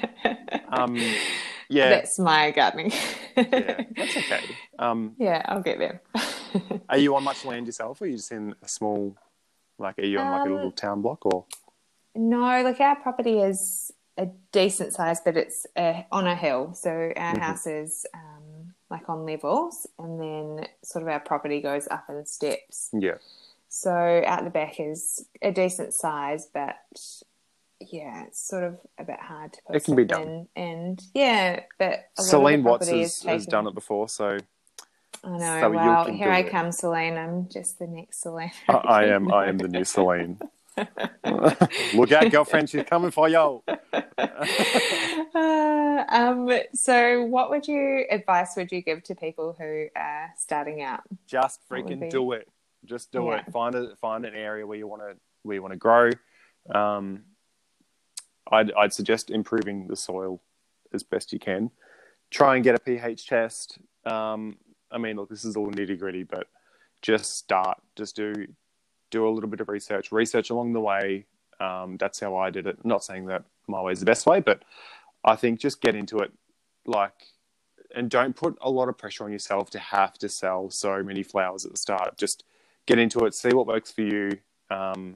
[0.71, 0.95] Um,
[1.69, 2.91] yeah, That's my gardening.
[3.35, 4.41] yeah, that's okay.
[4.77, 6.01] Um, Yeah, I'll get there.
[6.89, 9.15] are you on much land yourself, or are you just in a small,
[9.77, 11.45] like, are you on like a Um, little town block, or?
[12.15, 16.73] No, like our property is a decent size, but it's uh on a hill.
[16.73, 17.39] So our Mhm.
[17.39, 22.25] house is um, like on levels, and then sort of our property goes up in
[22.25, 22.89] steps.
[22.91, 23.17] Yeah,
[23.69, 26.75] So out the back is a decent size, but
[27.79, 30.21] yeah, it's sort of a bit hard to put It can be done.
[30.23, 30.47] in.
[30.55, 34.37] And yeah, but a lot Celine Watts has, is has done it before, so
[35.23, 36.03] I know.
[36.05, 36.49] so here I it.
[36.49, 37.17] come, Celine.
[37.17, 38.51] I'm just the next Celine.
[38.67, 40.39] I, I am I am the new Celine.
[41.93, 43.61] Look out, girlfriend, she's coming for you.
[43.91, 50.81] Uh, um, so, what would you advice would you give to people who are starting
[50.81, 51.01] out?
[51.27, 52.47] Just freaking be- do it.
[52.85, 53.39] Just do Yeah.
[53.39, 53.51] it.
[53.51, 56.11] Find a find an area where you want to where you want to grow.
[56.73, 57.23] Um,
[58.51, 60.41] I'd I'd suggest improving the soil
[60.93, 61.71] as best you can.
[62.31, 63.79] Try and get a pH test.
[64.05, 64.57] Um,
[64.91, 66.47] I mean, look, this is all nitty gritty, but
[67.01, 67.77] just start.
[67.95, 68.47] Just do
[69.11, 70.11] do a little bit of research.
[70.11, 71.25] Research along the way.
[71.59, 72.85] Um, that's how I did it.
[72.85, 74.63] Not saying that my way is the best way, but
[75.23, 76.31] I think just get into it.
[76.85, 77.13] Like
[77.95, 81.23] and don't put a lot of pressure on yourself to have to sell so many
[81.23, 82.17] flowers at the start.
[82.17, 82.43] Just
[82.85, 84.37] get into it, see what works for you,
[84.69, 85.15] um,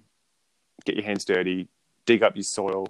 [0.86, 1.67] get your hands dirty,
[2.05, 2.88] dig up your soil,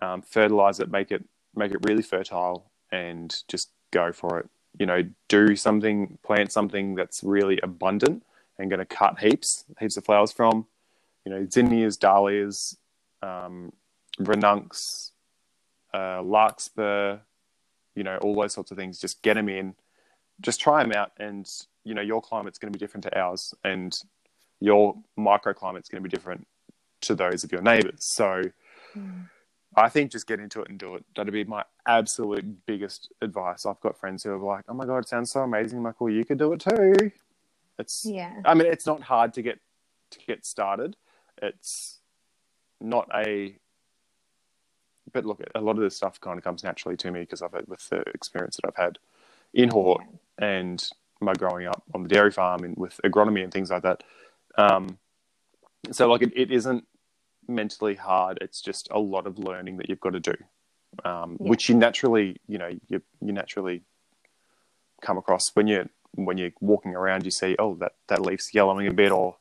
[0.00, 1.24] um, fertilize it, make it
[1.56, 4.48] make it really fertile, and just go for it.
[4.78, 8.24] You know, do something, plant something that's really abundant
[8.58, 10.66] and going to cut heaps, heaps of flowers from.
[11.24, 12.76] You know, zinnias, dahlias,
[13.22, 13.72] um,
[14.18, 15.12] renuncs,
[15.92, 17.18] uh, larkspur,
[17.94, 18.98] you know, all those sorts of things.
[18.98, 19.74] Just get them in,
[20.40, 21.48] just try them out, and
[21.84, 23.96] you know, your climate's going to be different to ours, and
[24.60, 26.46] your microclimate's going to be different
[27.02, 28.04] to those of your neighbours.
[28.04, 28.42] So,
[29.76, 31.04] I think just get into it and do it.
[31.16, 33.66] That'd be my absolute biggest advice.
[33.66, 36.00] I've got friends who are like, "Oh my god, it sounds so amazing, I'm like,
[36.00, 37.10] well, You could do it too."
[37.78, 39.58] It's Yeah, I mean, it's not hard to get
[40.10, 40.96] to get started.
[41.42, 41.98] It's
[42.80, 43.56] not a,
[45.12, 47.52] but look, a lot of this stuff kind of comes naturally to me because I've
[47.52, 48.98] had with the experience that I've had
[49.52, 50.02] in Hort
[50.38, 50.88] and
[51.20, 54.04] my growing up on the dairy farm and with agronomy and things like that.
[54.56, 54.98] Um,
[55.90, 56.86] so like it, it isn't
[57.48, 58.38] mentally hard.
[58.40, 60.34] It's just a lot of learning that you've got to do,
[61.04, 61.48] um, Yeah.
[61.50, 63.82] which you naturally, you know, you you naturally
[65.02, 67.24] come across when you when you're walking around.
[67.24, 69.36] You see, oh, that that leaf's yellowing a bit, or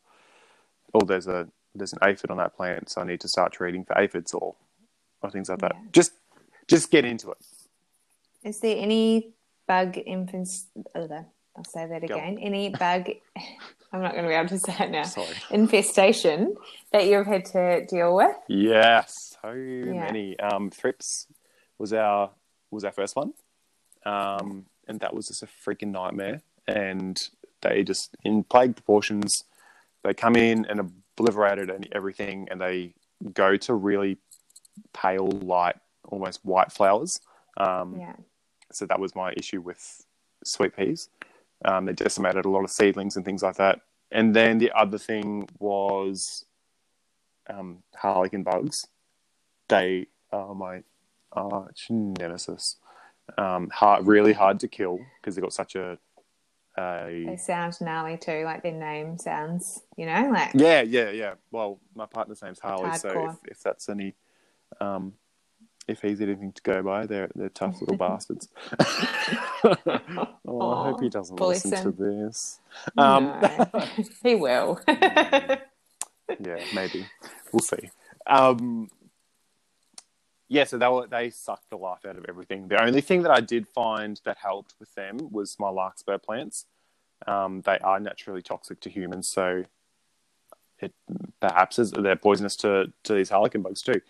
[0.93, 3.83] oh, there's a there's an aphid on that plant, so I need to start treating
[3.85, 4.55] for aphids or
[5.21, 5.73] or things like that.
[5.75, 5.81] Yeah.
[5.91, 6.11] Just
[6.67, 7.37] just get into it.
[8.43, 9.33] Is there any
[9.67, 10.67] bug infants?
[11.55, 12.39] I'll say that again.
[12.41, 13.09] Any bug?
[13.93, 15.03] I'm not going to be able to say it now.
[15.03, 15.35] Sorry.
[15.51, 16.55] Infestation
[16.91, 18.35] that you've had to deal with?
[18.47, 20.39] Yes, so many.
[20.39, 21.27] Um, thrips
[21.77, 22.31] was our
[22.71, 23.33] was our first one,
[24.03, 26.41] um, and that was just a freaking nightmare.
[26.67, 27.17] And
[27.61, 29.43] they just in plague proportions,
[30.03, 32.95] they come in and obliterated and everything, and they
[33.31, 34.17] go to really
[34.91, 37.19] pale, light, almost white flowers.
[37.57, 38.15] Um, Yeah.
[38.71, 40.03] so that was my issue with
[40.43, 41.09] sweet peas.
[41.65, 43.81] Um, they decimated a lot of seedlings and things like that.
[44.11, 46.45] And then the other thing was
[47.49, 48.87] um, harlequin bugs.
[49.69, 50.83] They are my
[51.31, 52.77] arch nemesis.
[53.37, 55.97] Um, hard, really hard to kill because they've got such a,
[57.25, 61.33] They sound gnarly too, like their name sounds, you know, like yeah, yeah, yeah.
[61.51, 64.15] Well, my partner's name's Harley, so if, if that's any,
[64.81, 65.13] um,
[65.87, 68.49] if he's anything to go by, they're they're tough little bastards.
[70.45, 71.83] oh, I hope he doesn't listen him.
[71.83, 72.59] to this.
[72.97, 73.87] Um, no.
[74.23, 74.79] he will.
[74.87, 75.59] yeah,
[76.73, 77.05] maybe
[77.51, 77.89] we'll see.
[78.27, 78.89] Um,
[80.47, 82.67] yeah, so they were, they sucked the life out of everything.
[82.67, 86.65] The only thing that I did find that helped with them was my larkspur plants.
[87.25, 89.63] Um, they are naturally toxic to humans, so
[90.79, 90.93] it
[91.39, 94.01] perhaps is, they're poisonous to, to these harlequin bugs too.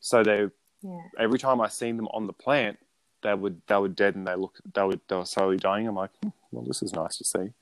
[0.00, 0.48] So they
[0.86, 1.00] yeah.
[1.18, 2.78] every time I seen them on the plant,
[3.22, 5.86] they would they were dead and they look they were they were slowly dying.
[5.88, 7.52] I'm like, hmm, well, this is nice to see.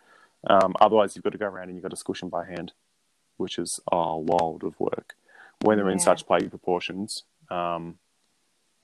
[0.48, 2.72] Um, otherwise, you've got to go around and you've got to squish them by hand,
[3.38, 5.14] which is a world of work
[5.62, 7.24] when they're in such plague proportions.
[7.50, 7.96] Um,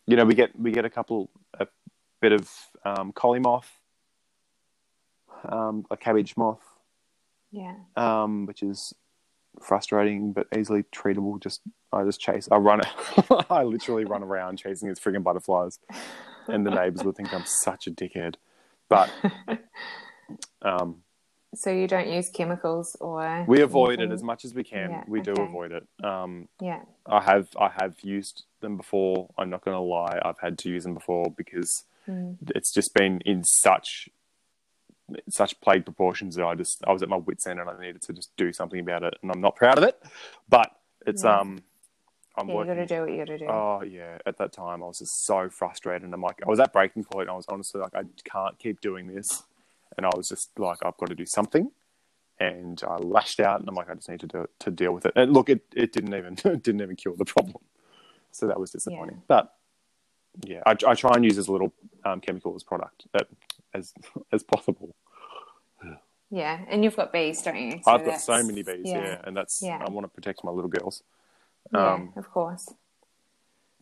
[0.07, 1.67] you know, we get we get a couple a
[2.21, 2.51] bit of
[2.85, 3.71] um, collie moth,
[5.45, 6.63] um, a cabbage moth,
[7.51, 7.75] Yeah.
[7.97, 8.95] um, which is
[9.61, 11.41] frustrating but easily treatable.
[11.41, 11.61] Just
[11.93, 12.49] I just chase.
[12.51, 12.81] I run.
[13.51, 15.79] I literally run around chasing these frigging butterflies,
[16.49, 18.37] and the neighbors would think I'm such a dickhead.
[18.89, 19.11] But
[20.63, 21.03] um,
[21.55, 24.91] So you don't use chemicals or we avoid it as much as we can.
[24.91, 25.43] Yeah, we do okay.
[25.43, 25.87] avoid it.
[26.05, 26.83] Um, Yeah.
[27.07, 29.31] I have I have used them before.
[29.39, 30.21] I'm not going to lie.
[30.25, 32.39] I've had to use them before because Mm.
[32.57, 34.09] it's just been in such
[35.29, 38.01] such plague proportions that I just I was at my wits end and I needed
[38.03, 40.01] to just do something about it, and I'm not proud of it.
[40.49, 40.71] But
[41.07, 41.41] it's Yeah.
[41.41, 41.63] um,
[42.37, 42.75] I'm Yeah, you working.
[42.75, 43.47] got to do what you got to do.
[43.49, 46.61] Oh yeah, at that time I was just so frustrated, and I'm like, I was
[46.61, 47.23] at breaking point.
[47.29, 49.43] And I was honestly like, I can't keep doing this,
[49.97, 51.71] and I was just like, I've got to do something.
[52.39, 54.93] And I lashed out, and I'm like, I just need to do it to deal
[54.93, 55.13] with it.
[55.17, 57.63] And look, it, it didn't even it didn't even cure the problem,
[58.31, 59.23] so that was disappointing.
[59.29, 59.53] But
[60.47, 61.73] yeah, I, I try and use as little
[62.05, 63.25] um, chemical as product uh,
[63.75, 63.93] as
[64.33, 64.95] as possible.
[66.33, 67.81] Yeah, and you've got bees, don't you?
[67.87, 69.85] I've got so many bees, yeah, and that's Yeah.
[69.85, 71.03] I want to protect my little girls.
[71.73, 72.73] Yeah, Um, of course.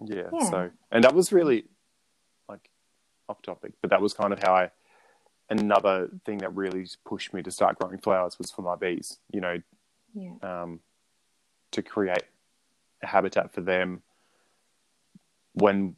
[0.05, 0.51] Yeah, Yeah.
[0.51, 1.65] So, and that was really
[2.49, 2.71] like
[3.29, 4.71] off topic, but that was kind of how I.
[5.51, 9.19] Another thing that really pushed me to start growing flowers was for my bees.
[9.33, 9.63] You know,
[10.13, 10.35] Yeah.
[10.43, 10.81] um,
[11.71, 12.25] to create
[13.03, 14.03] a habitat for them
[15.55, 15.97] when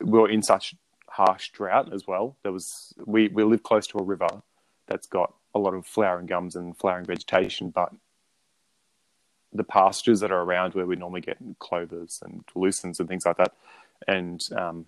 [0.00, 0.74] we were in such
[1.08, 2.36] harsh drought as well.
[2.42, 4.42] There was we we live close to a river
[4.86, 7.92] that's got a lot of flowering gums and flowering vegetation, but
[9.52, 13.36] the pastures that are around where we normally get clovers and lucernes and things like
[13.36, 13.54] that,
[14.08, 14.86] and um,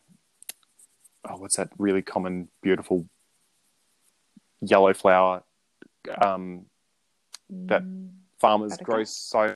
[1.29, 3.07] oh, what's that really common, beautiful
[4.61, 5.43] yellow flower
[6.21, 6.67] um,
[7.67, 8.09] that Mm,
[8.41, 8.87] farmers Buttercup?
[8.87, 9.55] grow so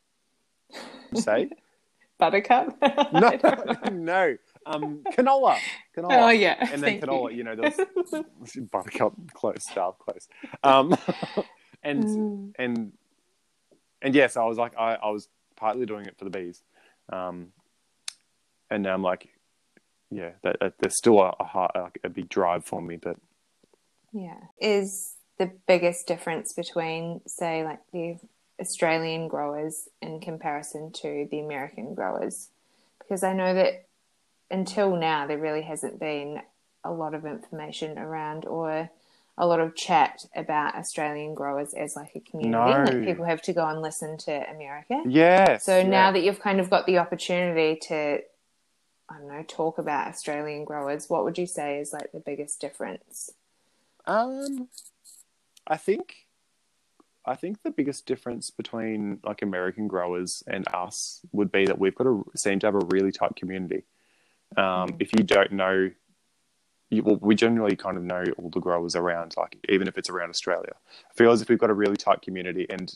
[1.14, 1.48] say?
[2.18, 2.76] Buttercup?
[3.12, 3.38] no
[3.90, 4.36] no.
[4.66, 5.56] Um canola.
[5.96, 6.08] Canola.
[6.10, 6.56] Oh, yeah.
[6.60, 7.38] and then thank canola you.
[7.38, 10.28] you, know those buttercup close sharp close.
[10.62, 10.96] Um
[11.82, 12.92] and Mm, and
[14.02, 16.62] and yes i was like I, I was partly doing it for the bees
[17.12, 17.48] um
[18.70, 19.28] and now i'm like
[20.11, 23.16] yeah that, that there's still a, a, a big drive for me but
[24.12, 24.38] yeah.
[24.61, 28.18] Is the biggest difference between, say, like the
[28.61, 32.48] Australian growers in comparison to the American growers?
[32.98, 33.87] Because I know that
[34.50, 36.40] until now there really hasn't been
[36.84, 38.90] a lot of information around or
[39.38, 42.51] a lot of chat about Australian growers as like a community.
[42.51, 42.85] No.
[42.85, 45.01] Like people have to go and listen to America.
[45.07, 45.59] Yeah.
[45.59, 45.87] So yeah.
[45.87, 48.18] now that you've kind of got the opportunity to,
[49.09, 52.61] I don't know, talk about Australian growers, what would you say is like the biggest
[52.61, 53.31] difference?
[54.07, 54.68] Um,
[55.66, 56.27] I think,
[57.24, 61.94] I think the biggest difference between like American growers and us would be that we've
[61.94, 63.85] got to seem to have a really tight community.
[64.57, 64.96] Um, Mm.
[65.01, 65.90] If you don't know,
[66.90, 70.31] well, we generally kind of know all the growers around, like even if it's around
[70.31, 70.72] Australia.
[71.11, 72.92] I feel as if we've got a really tight community, and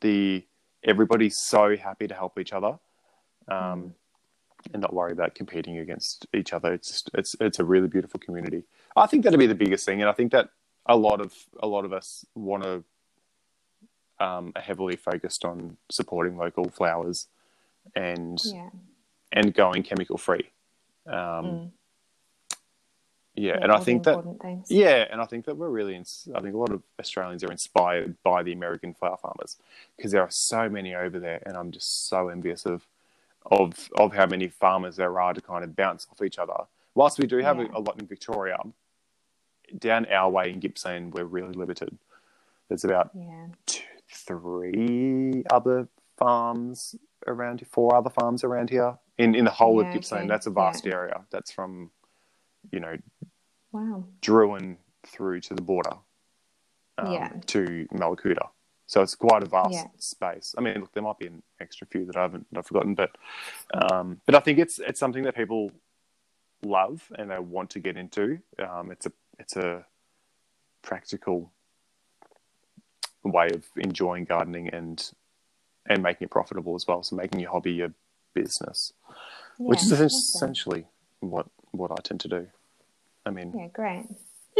[0.00, 0.44] the
[0.84, 2.78] everybody's so happy to help each other,
[3.48, 3.94] um,
[4.72, 6.72] and not worry about competing against each other.
[6.72, 8.64] It's just, it's it's a really beautiful community.
[8.96, 10.50] I think that'd be the biggest thing, and I think that
[10.86, 12.84] a lot of a lot of us want to
[14.20, 17.28] um, are heavily focused on supporting local flowers
[17.94, 18.70] and Yeah.
[19.32, 20.50] and going chemical free.
[21.06, 21.72] Um, Mm.
[23.40, 24.70] Yeah, Yeah, and I think that things.
[24.70, 25.94] yeah, and I think that we're really.
[25.96, 29.56] Ins- I think a lot of Australians are inspired by the American flower farmers
[29.96, 32.86] because there are so many over there, and I'm just so envious of
[33.50, 36.64] of of how many farmers there are to kind of bounce off each other.
[36.94, 37.66] Whilst we do have Yeah.
[37.74, 38.58] a, a lot in Victoria,
[39.78, 41.96] down our way in Gippsland, we're really limited.
[42.68, 43.46] There's about Yeah.
[43.66, 46.94] two, three other farms
[47.26, 50.24] around here, four other farms around here in in the whole Yeah, of Gippsland.
[50.24, 50.28] okay.
[50.28, 51.24] That's a vast area.
[51.30, 51.90] That's from
[52.72, 52.96] you know
[53.72, 54.04] Wow.
[54.22, 54.76] Drouin
[55.06, 55.96] through to the border
[56.98, 57.32] um, Yeah.
[57.46, 58.48] to Mallacoota.
[58.86, 59.86] So it's quite a vast Yeah.
[59.98, 60.54] space.
[60.56, 62.94] I mean, look, there might be an extra few that I haven't that I've forgotten,
[62.94, 63.10] but
[63.74, 65.72] um, but I think it's it's something that people
[66.62, 68.38] love and they want to get into.
[68.58, 69.84] Um, it's a it's a
[70.80, 71.52] practical
[73.24, 75.12] way of enjoying gardening and
[75.84, 77.02] and making it profitable as well.
[77.02, 77.92] So making your hobby your
[78.32, 78.94] business,
[79.58, 80.36] which is Yeah, essen- awesome.
[80.48, 80.86] essentially
[81.20, 82.48] what what I tend to do.
[83.28, 84.06] I mean, Yeah, great.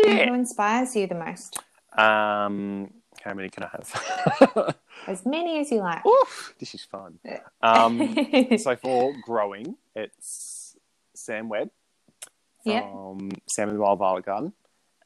[0.06, 1.58] And Who inspires you the most?
[1.96, 2.92] Um,
[3.24, 4.76] how many can I have?
[5.06, 6.04] As many as you like.
[6.04, 7.18] Oof, this is fun.
[7.62, 8.14] Um,
[8.58, 10.76] so for growing, it's
[11.14, 11.70] Sam Webb
[12.64, 12.82] yeah.
[12.82, 14.52] from Sam and the Wild Violet Garden.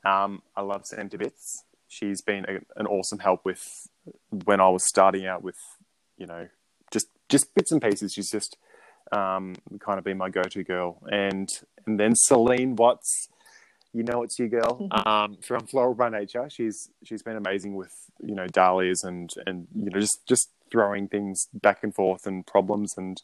[0.05, 1.64] Um, I love Sam to bits.
[1.88, 3.88] She's been a, an awesome help with
[4.44, 5.59] when I was starting out with,
[6.16, 6.48] you know,
[6.90, 8.12] just just bits and pieces.
[8.12, 8.57] She's just
[9.12, 11.48] um, kind of been my go-to girl, and
[11.87, 13.29] and then Celine Watts.
[13.93, 16.49] You know, it's your girl um, from Floral by Nature.
[16.49, 21.09] She's she's been amazing with you know dahlias and and you know just just throwing
[21.09, 23.21] things back and forth and problems and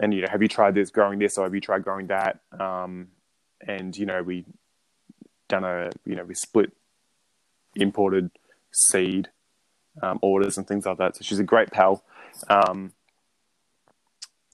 [0.00, 2.40] and you know have you tried this growing this or have you tried growing that
[2.58, 3.08] um,
[3.66, 4.44] and you know we
[5.48, 6.72] done a you know we split
[7.76, 8.30] imported
[8.72, 9.28] seed
[10.02, 11.16] um, orders and things like that.
[11.16, 12.02] So she's a great pal.
[12.48, 12.92] Um,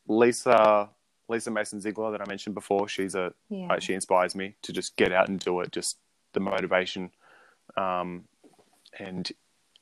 [0.06, 0.90] Lisa
[1.28, 2.88] Lisa Mason Ziegler that I mentioned before.
[2.88, 3.68] She's a Yeah.
[3.72, 5.72] uh, she inspires me to just get out and do it.
[5.72, 5.98] Just
[6.32, 7.10] the motivation,
[7.76, 8.24] um,
[8.98, 9.30] and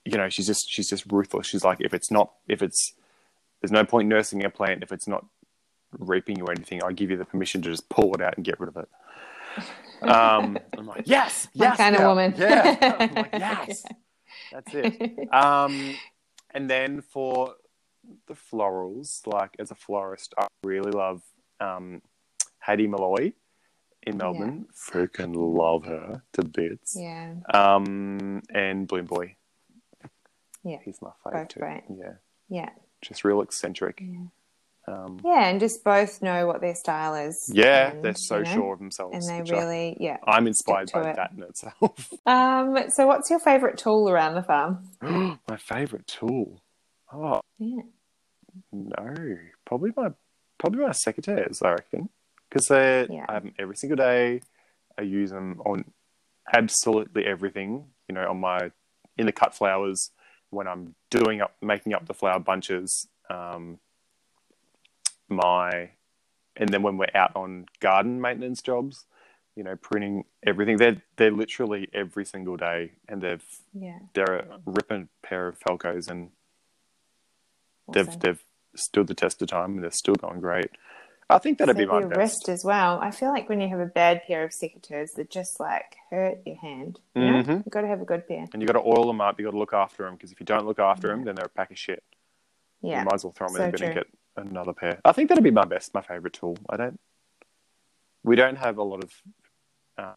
[0.04, 1.46] you know she's just she's just ruthless.
[1.46, 2.92] She's like if it's not if it's
[3.60, 5.24] there's no point nursing a plant if it's not
[5.98, 6.82] reaping or anything.
[6.82, 8.88] I give you the permission to just pull it out and get rid of it.
[10.02, 12.34] Um, I'm like yes, yes, kind of woman.
[12.36, 13.82] Yeah, I'm like yes,
[14.52, 15.32] that's it.
[15.32, 15.94] Um,
[16.52, 17.54] and then for
[18.28, 21.22] the florals, like as a florist, I really love
[21.60, 22.02] um,
[22.58, 23.32] Hattie Molloy
[24.02, 24.66] in Melbourne.
[24.74, 26.96] Freaking love her to bits.
[26.98, 27.34] yeah.
[27.52, 29.36] Um, and Bloom Boy,
[30.62, 30.78] Yeah.
[30.84, 31.60] he's my favourite too.
[31.60, 31.82] great.
[31.88, 32.14] Yeah,
[32.48, 32.70] Yeah.
[33.02, 34.00] just real eccentric.
[34.00, 34.26] Yeah.
[34.88, 37.50] Um, Yeah, and just both know what their style is.
[37.52, 39.28] yeah, and, they're so you know, sure of themselves.
[39.28, 40.18] And they I- really, yeah.
[40.24, 41.16] I'm inspired by it.
[41.16, 42.12] that in itself.
[42.26, 44.88] Um, so what's your favourite tool around the farm?
[45.48, 46.62] my favorite tool.
[47.12, 47.82] Oh Yeah.
[48.72, 50.10] no, probably my
[50.58, 51.64] probably my secateurs.
[51.64, 52.08] I reckon
[52.48, 53.26] because they Yeah.
[53.28, 54.42] I have them every single day.
[54.98, 55.92] I use them on
[56.52, 57.86] absolutely everything.
[58.08, 58.70] You know, on my
[59.16, 60.10] in the cut flowers
[60.50, 63.08] when I'm doing up making up the flower bunches.
[63.28, 63.78] Um,
[65.28, 65.90] my
[66.56, 69.04] and then when we're out on garden maintenance jobs,
[69.56, 70.76] you know, pruning everything.
[70.76, 73.98] They're they're literally every single day, and they've Yeah.
[74.14, 76.30] they're a ripping pair of Felcos, and
[77.88, 78.04] Awesome.
[78.06, 78.44] they've they've
[78.78, 80.70] stood the test of time, and they're still going great.
[81.28, 82.18] I think that'd be Save my your best.
[82.18, 83.00] wrist as well.
[83.00, 86.38] I feel like when you have a bad pair of secateurs, they just like hurt
[86.46, 87.00] your hand.
[87.16, 87.42] You know?
[87.42, 87.56] Mhm.
[87.64, 88.46] You've got to have a good pair.
[88.52, 89.38] And you've got to oil them up.
[89.40, 91.46] You've got to look after them because if you don't look after them, then they're
[91.46, 92.04] a pack of shit.
[92.80, 93.00] Yeah.
[93.00, 95.00] You might as well throw them So in the bin and get another pair.
[95.04, 96.56] I think that'd be my best, my favorite tool.
[96.70, 97.00] I don't.
[98.22, 99.12] We don't have a lot of
[99.98, 100.14] uh,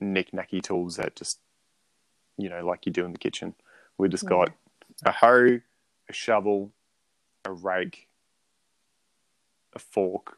[0.00, 1.38] knick-knacky tools that just,
[2.36, 3.54] you know, like you do in the kitchen.
[3.98, 4.50] We just got
[5.04, 5.60] a hoe,
[6.12, 6.70] a shovel,
[7.46, 8.06] a rake,
[9.74, 10.36] a fork,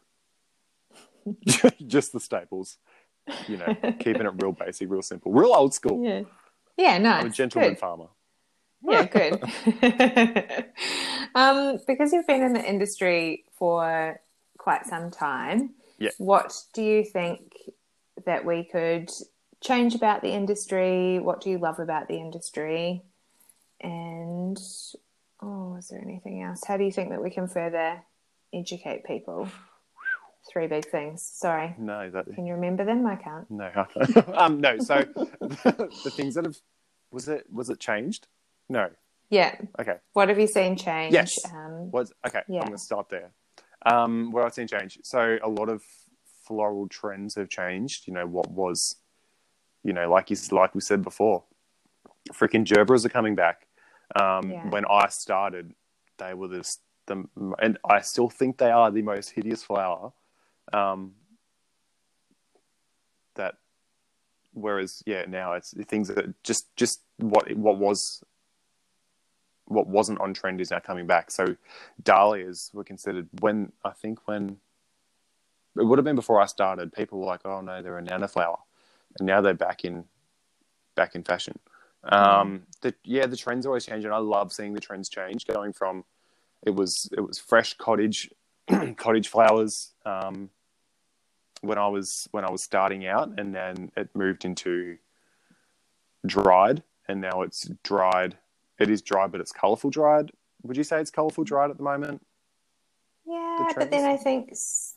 [1.86, 2.78] just the staples.
[3.48, 6.04] You know, keeping it real basic, real simple, real old school.
[6.04, 6.22] Yeah.
[6.76, 7.20] Yeah, nice.
[7.20, 7.78] I'm a gentleman Good.
[7.78, 8.06] farmer.
[8.86, 9.42] Yeah, good.
[11.34, 14.20] um, because you've been in the industry for
[14.58, 16.10] quite some time, Yeah.
[16.18, 17.54] what do you think
[18.26, 19.10] that we could
[19.62, 21.18] change about the industry?
[21.18, 23.02] What do you love about the industry?
[23.80, 24.58] And
[25.44, 26.62] oh, is there anything else?
[26.66, 28.02] How do you think that we can further
[28.52, 29.48] educate people?
[30.50, 31.22] three big things.
[31.22, 31.74] Sorry.
[31.78, 33.06] No, that Can you remember them?
[33.06, 33.50] I can't.
[33.50, 34.28] no, I can't.
[34.34, 34.78] um, no.
[34.78, 34.96] So
[35.40, 36.56] the things that have
[37.10, 38.26] was it was it changed?
[38.68, 38.90] No.
[39.30, 39.56] Yeah.
[39.80, 39.96] Okay.
[40.12, 41.12] What have you seen change?
[41.12, 41.38] Yes.
[41.52, 42.42] Um, Was okay.
[42.48, 42.60] Yeah.
[42.60, 43.30] I'm gonna start there.
[43.86, 44.98] Um, what I've seen change.
[45.02, 45.82] So a lot of
[46.44, 48.06] floral trends have changed.
[48.06, 48.96] You know what was,
[49.82, 51.44] you know, like you like we said before,
[52.32, 53.63] freaking gerberas are coming back.
[54.14, 54.68] Um, Yeah.
[54.68, 55.74] When I started,
[56.18, 57.24] they were this the
[57.60, 60.12] and I still think they are the most hideous flower.
[60.72, 61.14] Um,
[63.34, 63.56] that
[64.52, 68.22] whereas yeah now it's things that just just what what was
[69.66, 71.30] what wasn't on trend is now coming back.
[71.30, 71.56] So
[72.02, 74.58] dahlias were considered when I think when
[75.76, 76.92] it would have been before I started.
[76.92, 78.58] People were like, "Oh no, they're a nana flower,"
[79.18, 80.04] and now they're back in
[80.94, 81.58] back in fashion.
[82.08, 85.46] Um, the, yeah, the trends always change, and I love seeing the trends change.
[85.46, 86.04] Going from
[86.62, 88.30] it was it was fresh cottage
[88.96, 90.50] cottage flowers um,
[91.60, 94.98] when I was when I was starting out, and then it moved into
[96.26, 98.36] dried, and now it's dried.
[98.78, 100.32] It is dried, but it's colourful dried.
[100.62, 102.24] Would you say it's colourful dried at the moment?
[103.26, 104.04] Yeah, the but then?
[104.04, 104.52] I think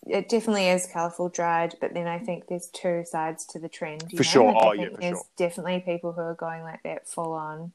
[0.05, 1.75] it definitely is colourful dried.
[1.79, 4.11] But then I think there's two sides to the trend.
[4.11, 4.23] you For know?
[4.23, 4.53] sure.
[4.53, 5.25] Like, Oh, yeah, for there's sure.
[5.37, 7.71] definitely people who are going like that full on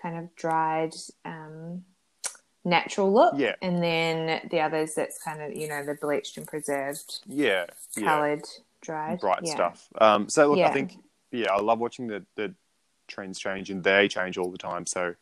[0.00, 1.84] kind of dried, um,
[2.64, 3.34] natural look.
[3.38, 3.54] Yeah.
[3.62, 7.66] And then the others that's kind of you know the bleached and preserved, Yeah,
[7.96, 8.44] yeah, coloured
[8.80, 9.54] dried, bright yeah.
[9.54, 9.88] stuff.
[10.00, 10.96] Um, so look, I think
[11.30, 12.54] yeah, I love watching the the
[13.06, 14.86] trends change, and they change all the time.
[14.86, 15.14] So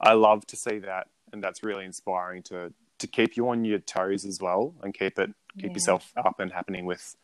[0.00, 2.72] I love to see that, and that's really inspiring to
[3.06, 5.74] to keep you on your toes as well, and keep it keep Yeah.
[5.74, 7.16] yourself up and happening with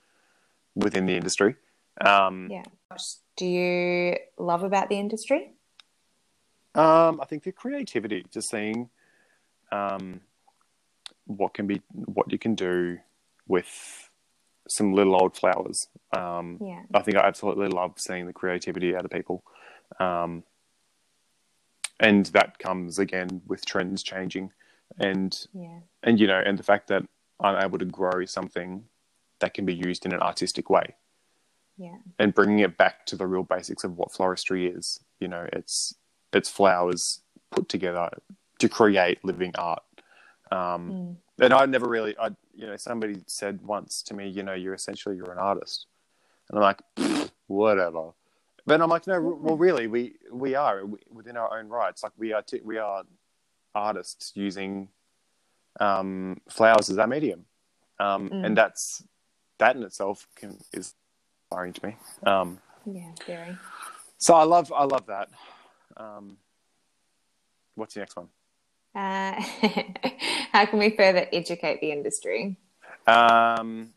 [0.74, 1.56] within the industry.
[2.00, 2.64] Um, Yeah.
[2.88, 3.02] What
[3.36, 5.54] do you love about the industry?
[6.74, 8.88] Um, I think the creativity, just seeing
[9.70, 10.22] um,
[11.26, 12.98] what can be, what you can do
[13.46, 14.10] with
[14.68, 15.88] some little old flowers.
[16.16, 16.84] Um, Yeah.
[16.94, 19.44] I think I absolutely love seeing the creativity out of people,
[20.00, 20.44] um,
[22.00, 24.52] and that comes again with trends changing,
[24.98, 25.80] and Yeah.
[26.02, 27.02] and you know, and the fact that
[27.40, 28.84] I'm able to grow something
[29.40, 30.94] that can be used in an artistic way
[31.76, 31.98] Yeah.
[32.18, 35.00] and bringing it back to the real basics of what floristry is.
[35.20, 35.94] You know, it's
[36.32, 38.08] it's flowers put together
[38.58, 39.82] to create living art.
[40.50, 41.16] Um, Mm.
[41.40, 44.74] And I never really, I you know, somebody said once to me, you know, you're
[44.74, 45.86] essentially you're an artist,
[46.48, 46.82] and I'm like,
[47.46, 48.12] whatever.
[48.66, 52.02] But I'm like, no, well, really, we we are within our own rights.
[52.02, 53.02] Like we are t- we are
[53.74, 54.88] artists using
[55.80, 57.46] um, flowers as our medium,
[57.98, 58.46] um, Mm.
[58.46, 59.02] and that's
[59.58, 60.94] that in itself can, is
[61.44, 61.96] inspiring to me.
[62.26, 63.12] Um, Yeah.
[63.26, 63.56] Very.
[64.18, 65.28] so I love I love that.
[65.96, 66.36] Um,
[67.74, 68.28] what's the next one?
[68.94, 69.40] Uh,
[70.52, 72.56] how can we further educate the industry?
[73.06, 73.94] Um,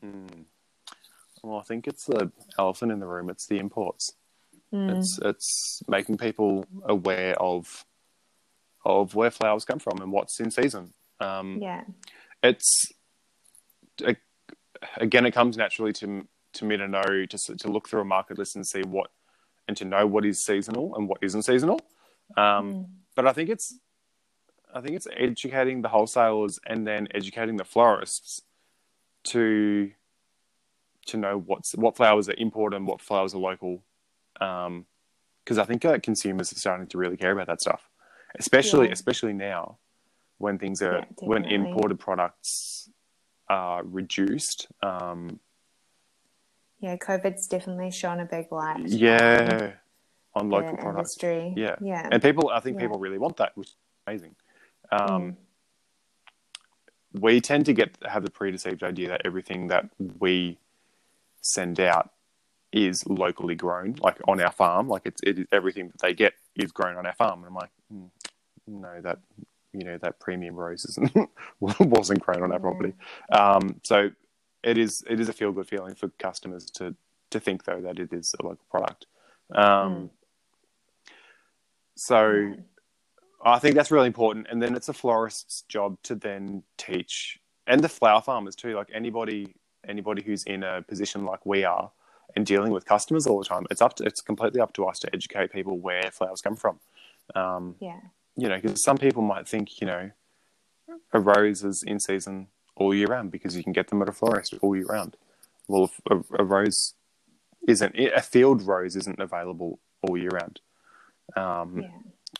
[0.00, 0.26] hmm.
[1.42, 3.28] Well, I think it's the elephant in the room.
[3.28, 4.12] It's the imports.
[4.72, 4.96] Mm.
[4.98, 7.84] It's it's making people aware of
[8.84, 10.92] of where flowers come from and what's in season.
[11.20, 11.84] Um, Yeah.
[12.42, 12.92] It's
[14.98, 18.38] again, it comes naturally to to me to know just to look through a market
[18.38, 19.10] list and see what
[19.66, 21.80] and to know what is seasonal and what isn't seasonal.
[22.36, 22.86] Um, Mm.
[23.16, 23.78] but I think it's
[24.74, 28.40] I think it's educating the wholesalers and then educating the florists
[29.24, 29.92] to
[31.06, 33.82] to know what's what flowers are imported and what flowers are local.
[34.34, 37.88] Because I think uh, consumers are starting to really care about that stuff,
[38.38, 38.92] especially Yeah.
[38.92, 39.78] especially now
[40.38, 42.90] when things are Yeah, when imported products
[43.48, 44.68] are reduced.
[44.82, 45.40] Um,
[46.80, 46.96] Yeah.
[46.96, 48.86] COVID's definitely shone a big light.
[48.88, 49.74] yeah,
[50.34, 51.16] on the local products.
[51.22, 51.54] industry.
[51.56, 51.76] Yeah.
[51.80, 52.08] Yeah.
[52.10, 52.82] and people i think Yeah.
[52.86, 53.76] people really want that which is
[54.06, 54.34] amazing
[54.90, 55.36] um,
[57.14, 57.20] Mm.
[57.20, 60.58] we tend to get have the preconceived idea that everything that we
[61.40, 62.10] send out
[62.72, 66.34] is locally grown like on our farm like it's it is everything that they get
[66.56, 68.10] is grown on our farm and i'm like mm,
[68.66, 69.18] no that
[69.72, 71.12] you know that premium rose isn't
[71.60, 72.62] wasn't grown on our Yeah.
[72.62, 72.92] property
[73.32, 74.10] um, so
[74.62, 76.94] it is it is a feel good feeling for customers to
[77.30, 79.06] to think though that it is a local product
[79.54, 80.10] um, Mm.
[81.96, 82.54] so
[83.46, 84.46] I think that's really important.
[84.50, 88.74] And then it's a florist's job to then teach, and the flower farmers too.
[88.74, 89.54] Like anybody,
[89.86, 91.90] anybody who's in a position like we are,
[92.36, 94.98] and dealing with customers all the time, it's up to it's completely up to us
[95.00, 96.80] to educate people where flowers come from.
[97.34, 98.00] Um, Yeah.
[98.36, 100.10] You know, because some people might think, you know,
[101.12, 104.12] a rose is in season all year round because you can get them at a
[104.12, 105.16] florist all year round.
[105.68, 106.94] Well, if a, a rose
[107.66, 110.60] isn't a field rose isn't available all year round.
[111.36, 111.88] Um, Yeah.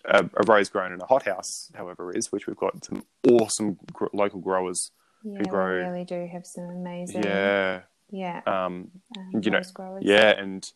[0.05, 4.07] a, a rose grown in a hothouse, however, is which we've got some awesome gr-
[4.13, 4.91] local growers
[5.23, 5.79] Yeah, who grow.
[5.79, 7.23] we really do have some amazing.
[7.23, 8.43] Yeah, Yeah.
[8.47, 10.03] um, um, you know, growers.
[10.05, 10.71] yeah, and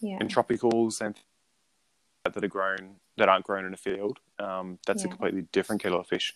[0.00, 0.16] Yeah.
[0.20, 1.18] and tropicals and
[2.24, 4.18] that are grown that aren't grown in a field.
[4.38, 6.32] Um, that's a completely different kettle of fish,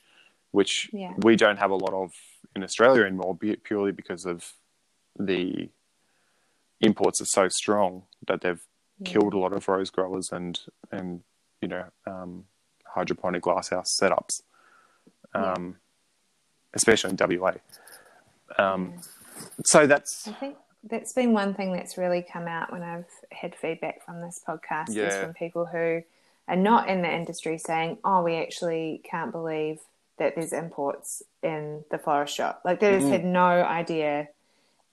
[0.50, 1.14] which Yeah.
[1.18, 2.12] we don't have a lot of
[2.54, 4.52] in Australia anymore, be- purely because of
[5.18, 5.70] the
[6.80, 8.62] imports are so strong that they've
[8.98, 9.12] Yeah.
[9.12, 10.58] killed a lot of rose growers and
[10.90, 11.22] and
[11.62, 12.46] you know um,
[12.94, 14.42] hydroponic glasshouse setups,
[15.34, 15.52] Yeah.
[15.52, 15.78] um,
[16.74, 17.54] especially in WA.
[18.58, 19.00] Um, Yeah.
[19.64, 20.56] So that's I think
[20.88, 24.96] that's been one thing that's really come out when I've had feedback from this podcast
[24.96, 26.02] is from people who
[26.48, 29.80] are not in the industry saying, "Oh, we actually can't believe
[30.18, 33.10] that there's imports in the florist shop." Like they just Mhm.
[33.12, 34.28] had no idea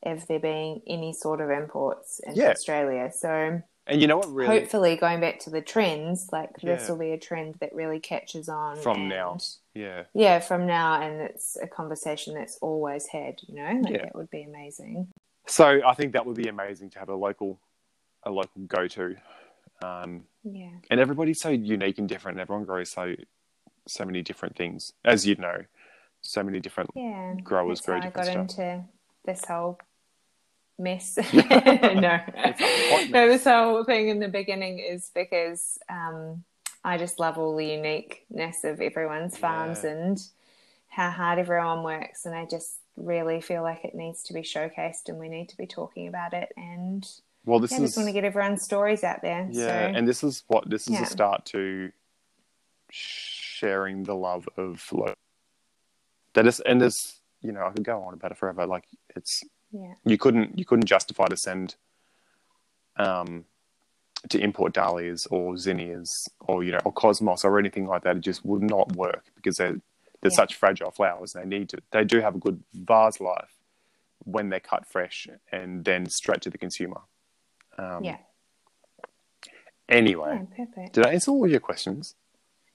[0.04, 2.50] of there being any sort of imports in Yeah.
[2.50, 3.12] Australia.
[3.12, 6.98] So and you know what really hopefully, going back to the trends, like this will
[6.98, 9.34] be a trend that really catches on From now.
[9.34, 13.42] and- yeah Yeah, from now, and it's a conversation that's always had.
[13.48, 14.04] You know, like Yeah.
[14.06, 15.10] that would be amazing.
[15.54, 17.60] So I think that would be amazing to have a local,
[18.24, 19.16] a local go to,
[19.84, 20.72] um, Yeah.
[20.90, 22.38] and everybody's so unique and different.
[22.38, 23.14] And everyone grows so,
[23.88, 25.66] so many different things, as you know,
[26.22, 26.90] so many different.
[26.96, 28.36] Yeah, growers grow how I got stuff.
[28.36, 28.84] into
[29.26, 29.78] this whole
[30.80, 31.18] mess.
[31.34, 36.44] no, hot no, this whole thing in the beginning is because um,
[36.84, 39.92] I just love all the uniqueness of everyone's farms Yeah.
[39.92, 40.20] and
[40.88, 45.08] how hard everyone works, and I just really feel like it needs to be showcased,
[45.10, 47.06] and we need to be talking about it, and
[47.46, 49.48] Well, this yeah, is just want to get everyone's stories out there.
[49.52, 51.04] yeah, so, and this is what this is Yeah.
[51.04, 51.92] a start to
[52.90, 55.14] sharing the love of lo-
[56.34, 58.66] that is, and this you know I could go on about it forever.
[58.66, 58.86] Like
[59.16, 61.76] it's yeah, you couldn't you couldn't justify to send
[62.98, 63.46] um
[64.30, 68.22] to import dahlias or zinnias or you know or cosmos or anything like that it
[68.22, 69.82] just would not work because they're
[70.24, 70.36] they're Yeah.
[70.36, 73.54] such fragile flowers they need to they do have a good vase life
[74.26, 77.02] when they're cut fresh and then straight to the consumer
[77.78, 78.18] um yeah,
[79.90, 80.94] anyway yeah, perfect.
[80.94, 82.16] did i answer all your questions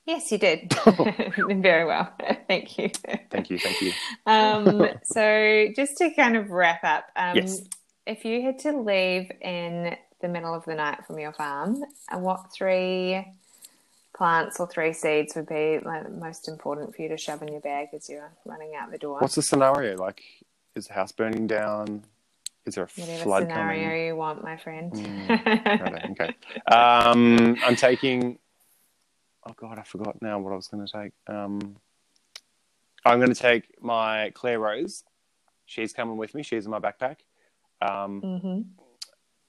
[0.07, 0.72] Yes, you did
[1.68, 2.11] very well.
[2.49, 2.88] Thank you.
[3.30, 3.92] thank you thank you
[4.24, 7.61] Um, so, just to kind of wrap up, um, Yes.
[8.07, 12.18] if you had to leave in the middle of the night from your farm, uh,
[12.18, 13.22] what three
[14.19, 17.61] plants or three seeds would be like most important for you to shove in your
[17.61, 19.21] bag as you're running out the door?
[19.21, 20.23] what's the scenario like
[20.75, 22.03] is the house burning down
[22.69, 24.93] is there a Whatever flood scenario coming you want, my friend.
[24.93, 26.35] Mm, okay.
[26.71, 28.39] Um, I'm taking.
[29.47, 31.12] Oh God, I forgot now what I was going to take.
[31.27, 31.77] Um,
[33.07, 35.03] I'm going to take my Claire Rose.
[35.64, 36.43] She's coming with me.
[36.43, 37.16] She's in my backpack.
[37.81, 38.61] Um, hmm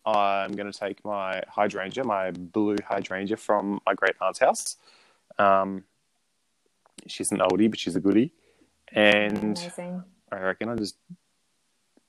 [0.06, 4.78] I'm going to take my hydrangea, my blue hydrangea from my great aunt's house.
[5.38, 5.84] Um,
[7.08, 8.32] she's an oldie, but she's a goodie.
[8.92, 10.04] And Amazing.
[10.32, 10.96] I reckon I just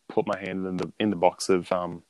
[0.09, 2.03] put my hand in the in the box of um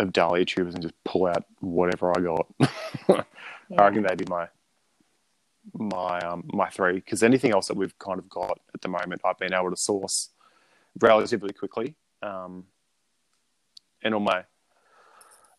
[0.00, 2.46] of dahlia tubers and just pull out whatever I got.
[3.08, 3.24] I
[3.82, 4.48] reckon that'd be my
[5.74, 9.20] my um my three because anything else that we've kind of got at the moment,
[9.24, 10.30] I've been able to source
[11.00, 11.94] relatively quickly.
[12.22, 12.64] Um,
[14.02, 14.44] and all my,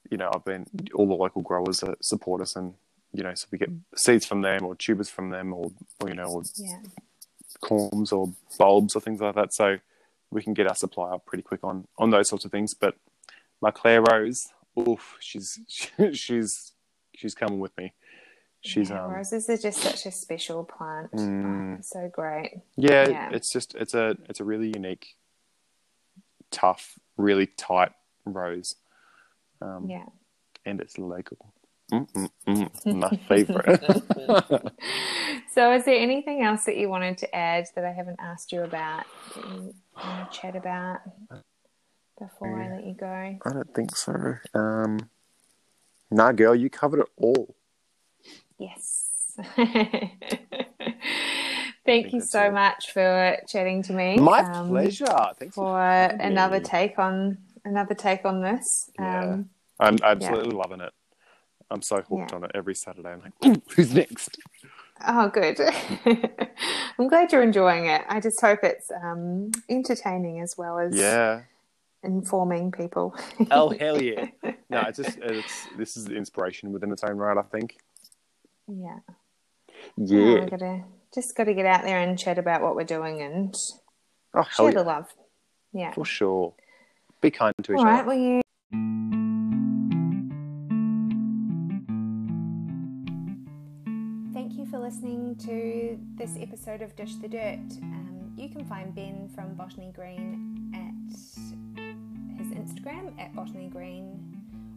[0.10, 0.66] you know, I've been
[0.96, 2.74] all the local growers that support us, and
[3.14, 5.72] you know, so we get seeds from them or tubers from them, or,
[6.02, 6.80] or you know, or Yeah.
[7.62, 9.54] corms or bulbs or things like that.
[9.54, 9.78] So
[10.32, 12.74] we can get our supply up pretty quick on on those sorts of things.
[12.74, 12.96] But
[13.62, 15.60] my Claire Rose, oof, she's
[16.14, 16.72] she's
[17.16, 17.94] she's coming with me.
[18.62, 21.12] She's Yeah, um roses are just such a special plant.
[21.14, 21.78] Mm.
[21.78, 22.60] Oh, so great.
[22.76, 23.30] yeah, Yeah.
[23.32, 25.16] it's just it's a it's a really unique,
[26.52, 27.92] tough, really tight
[28.34, 28.75] rose.
[29.61, 30.05] Um, Yeah.
[30.65, 31.53] and it's local.
[31.91, 34.73] Mm, mm, mm, my favorite.
[35.59, 38.61] So, is there anything else that you wanted to add that I haven't asked you
[38.61, 39.05] about
[39.36, 39.73] that you
[40.03, 40.99] want to chat about
[42.19, 43.05] before I let you go?
[43.05, 44.36] I don't think so.
[44.53, 45.09] Um,
[46.11, 47.55] nah, girl, you covered it all.
[48.59, 49.07] Yes.
[51.86, 52.51] Thank you so it.
[52.51, 54.17] much for chatting to me.
[54.17, 55.07] My um, pleasure.
[55.39, 55.82] Thanks for For
[56.21, 58.89] another take on another take on this.
[58.99, 59.22] Yeah.
[59.22, 59.49] Um,
[59.80, 60.91] I'm absolutely loving it.
[61.72, 62.36] I'm so hooked Yeah.
[62.36, 63.10] on it every Saturday.
[63.12, 64.38] I'm like, who's next?
[65.07, 65.60] Oh, good.
[66.99, 68.01] I'm glad you're enjoying it.
[68.10, 71.41] I just hope it's um, entertaining as well as Yeah.
[72.03, 73.16] informing people.
[73.51, 74.28] Oh hell yeah!
[74.70, 77.38] No, it's just it's this is inspiration within its own right.
[77.38, 77.78] I think.
[78.68, 78.99] yeah.
[79.07, 80.41] Oh, Yeah.
[80.41, 80.84] I gotta
[81.14, 83.55] just got to get out there and chat about what we're doing and
[84.34, 85.07] Oh share the love.
[85.72, 85.93] Yeah.
[85.93, 86.53] For sure.
[87.22, 87.99] Be kind to each All right.
[87.99, 88.07] other.
[88.07, 88.41] Well, you.
[94.34, 97.59] Thank you for listening to this episode of Dish the Dirt.
[97.82, 100.93] Um, you can find Ben from Botany Green at
[102.38, 104.17] his Instagram at Botany Green,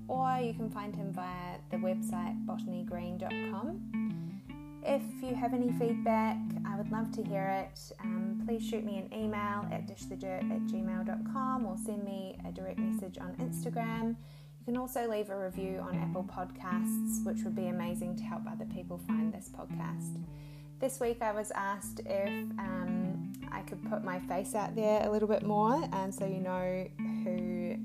[0.09, 4.41] or you can find him via the website botanygreen.com.
[4.85, 6.52] If you have any feedback, I
[6.83, 7.93] would love to hear it.
[8.01, 12.79] Um, please shoot me an email at dishthedirt at gmail.com or send me a direct
[12.79, 14.09] message on Instagram.
[14.09, 18.43] You can also leave a review on Apple Podcasts, which would be amazing to help
[18.51, 20.25] other people find this podcast.
[20.81, 22.29] This week I was asked if
[22.59, 26.41] um, I could put my face out there a little bit more, and so you
[26.41, 27.77] know who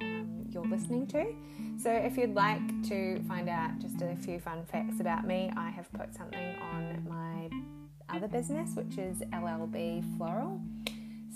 [0.00, 1.26] um, you're listening to.
[1.78, 5.68] So, if you'd like to find out just a few fun facts about me, I
[5.70, 7.50] have put something on my
[8.08, 10.60] other business, which is LLB Floral.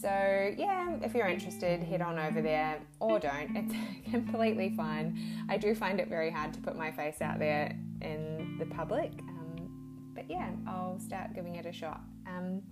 [0.01, 3.55] So, yeah, if you're interested, head on over there or don't.
[3.55, 3.75] It's
[4.11, 5.21] completely fine.
[5.51, 9.13] I do find it very hard to put my face out there in the public,
[9.29, 12.01] um, but yeah, I'll start giving it a shot.
[12.27, 12.63] Um,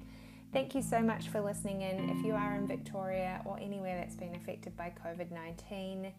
[0.55, 2.09] thank you so much for listening in.
[2.09, 6.11] If you are in Victoria or anywhere that's been affected by COVID 19,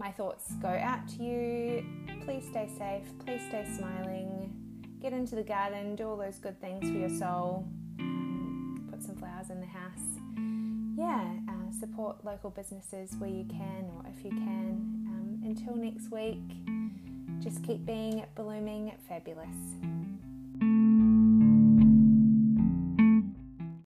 [0.00, 1.86] my thoughts go out to you.
[2.24, 4.52] Please stay safe, please stay smiling,
[5.00, 7.66] get into the garden, do all those good things for your soul,
[8.90, 10.00] put some flowers in the house.
[10.96, 15.04] Yeah, uh, support local businesses where you can or if you can.
[15.08, 16.40] Um, until next week,
[17.40, 19.56] just keep being blooming fabulous.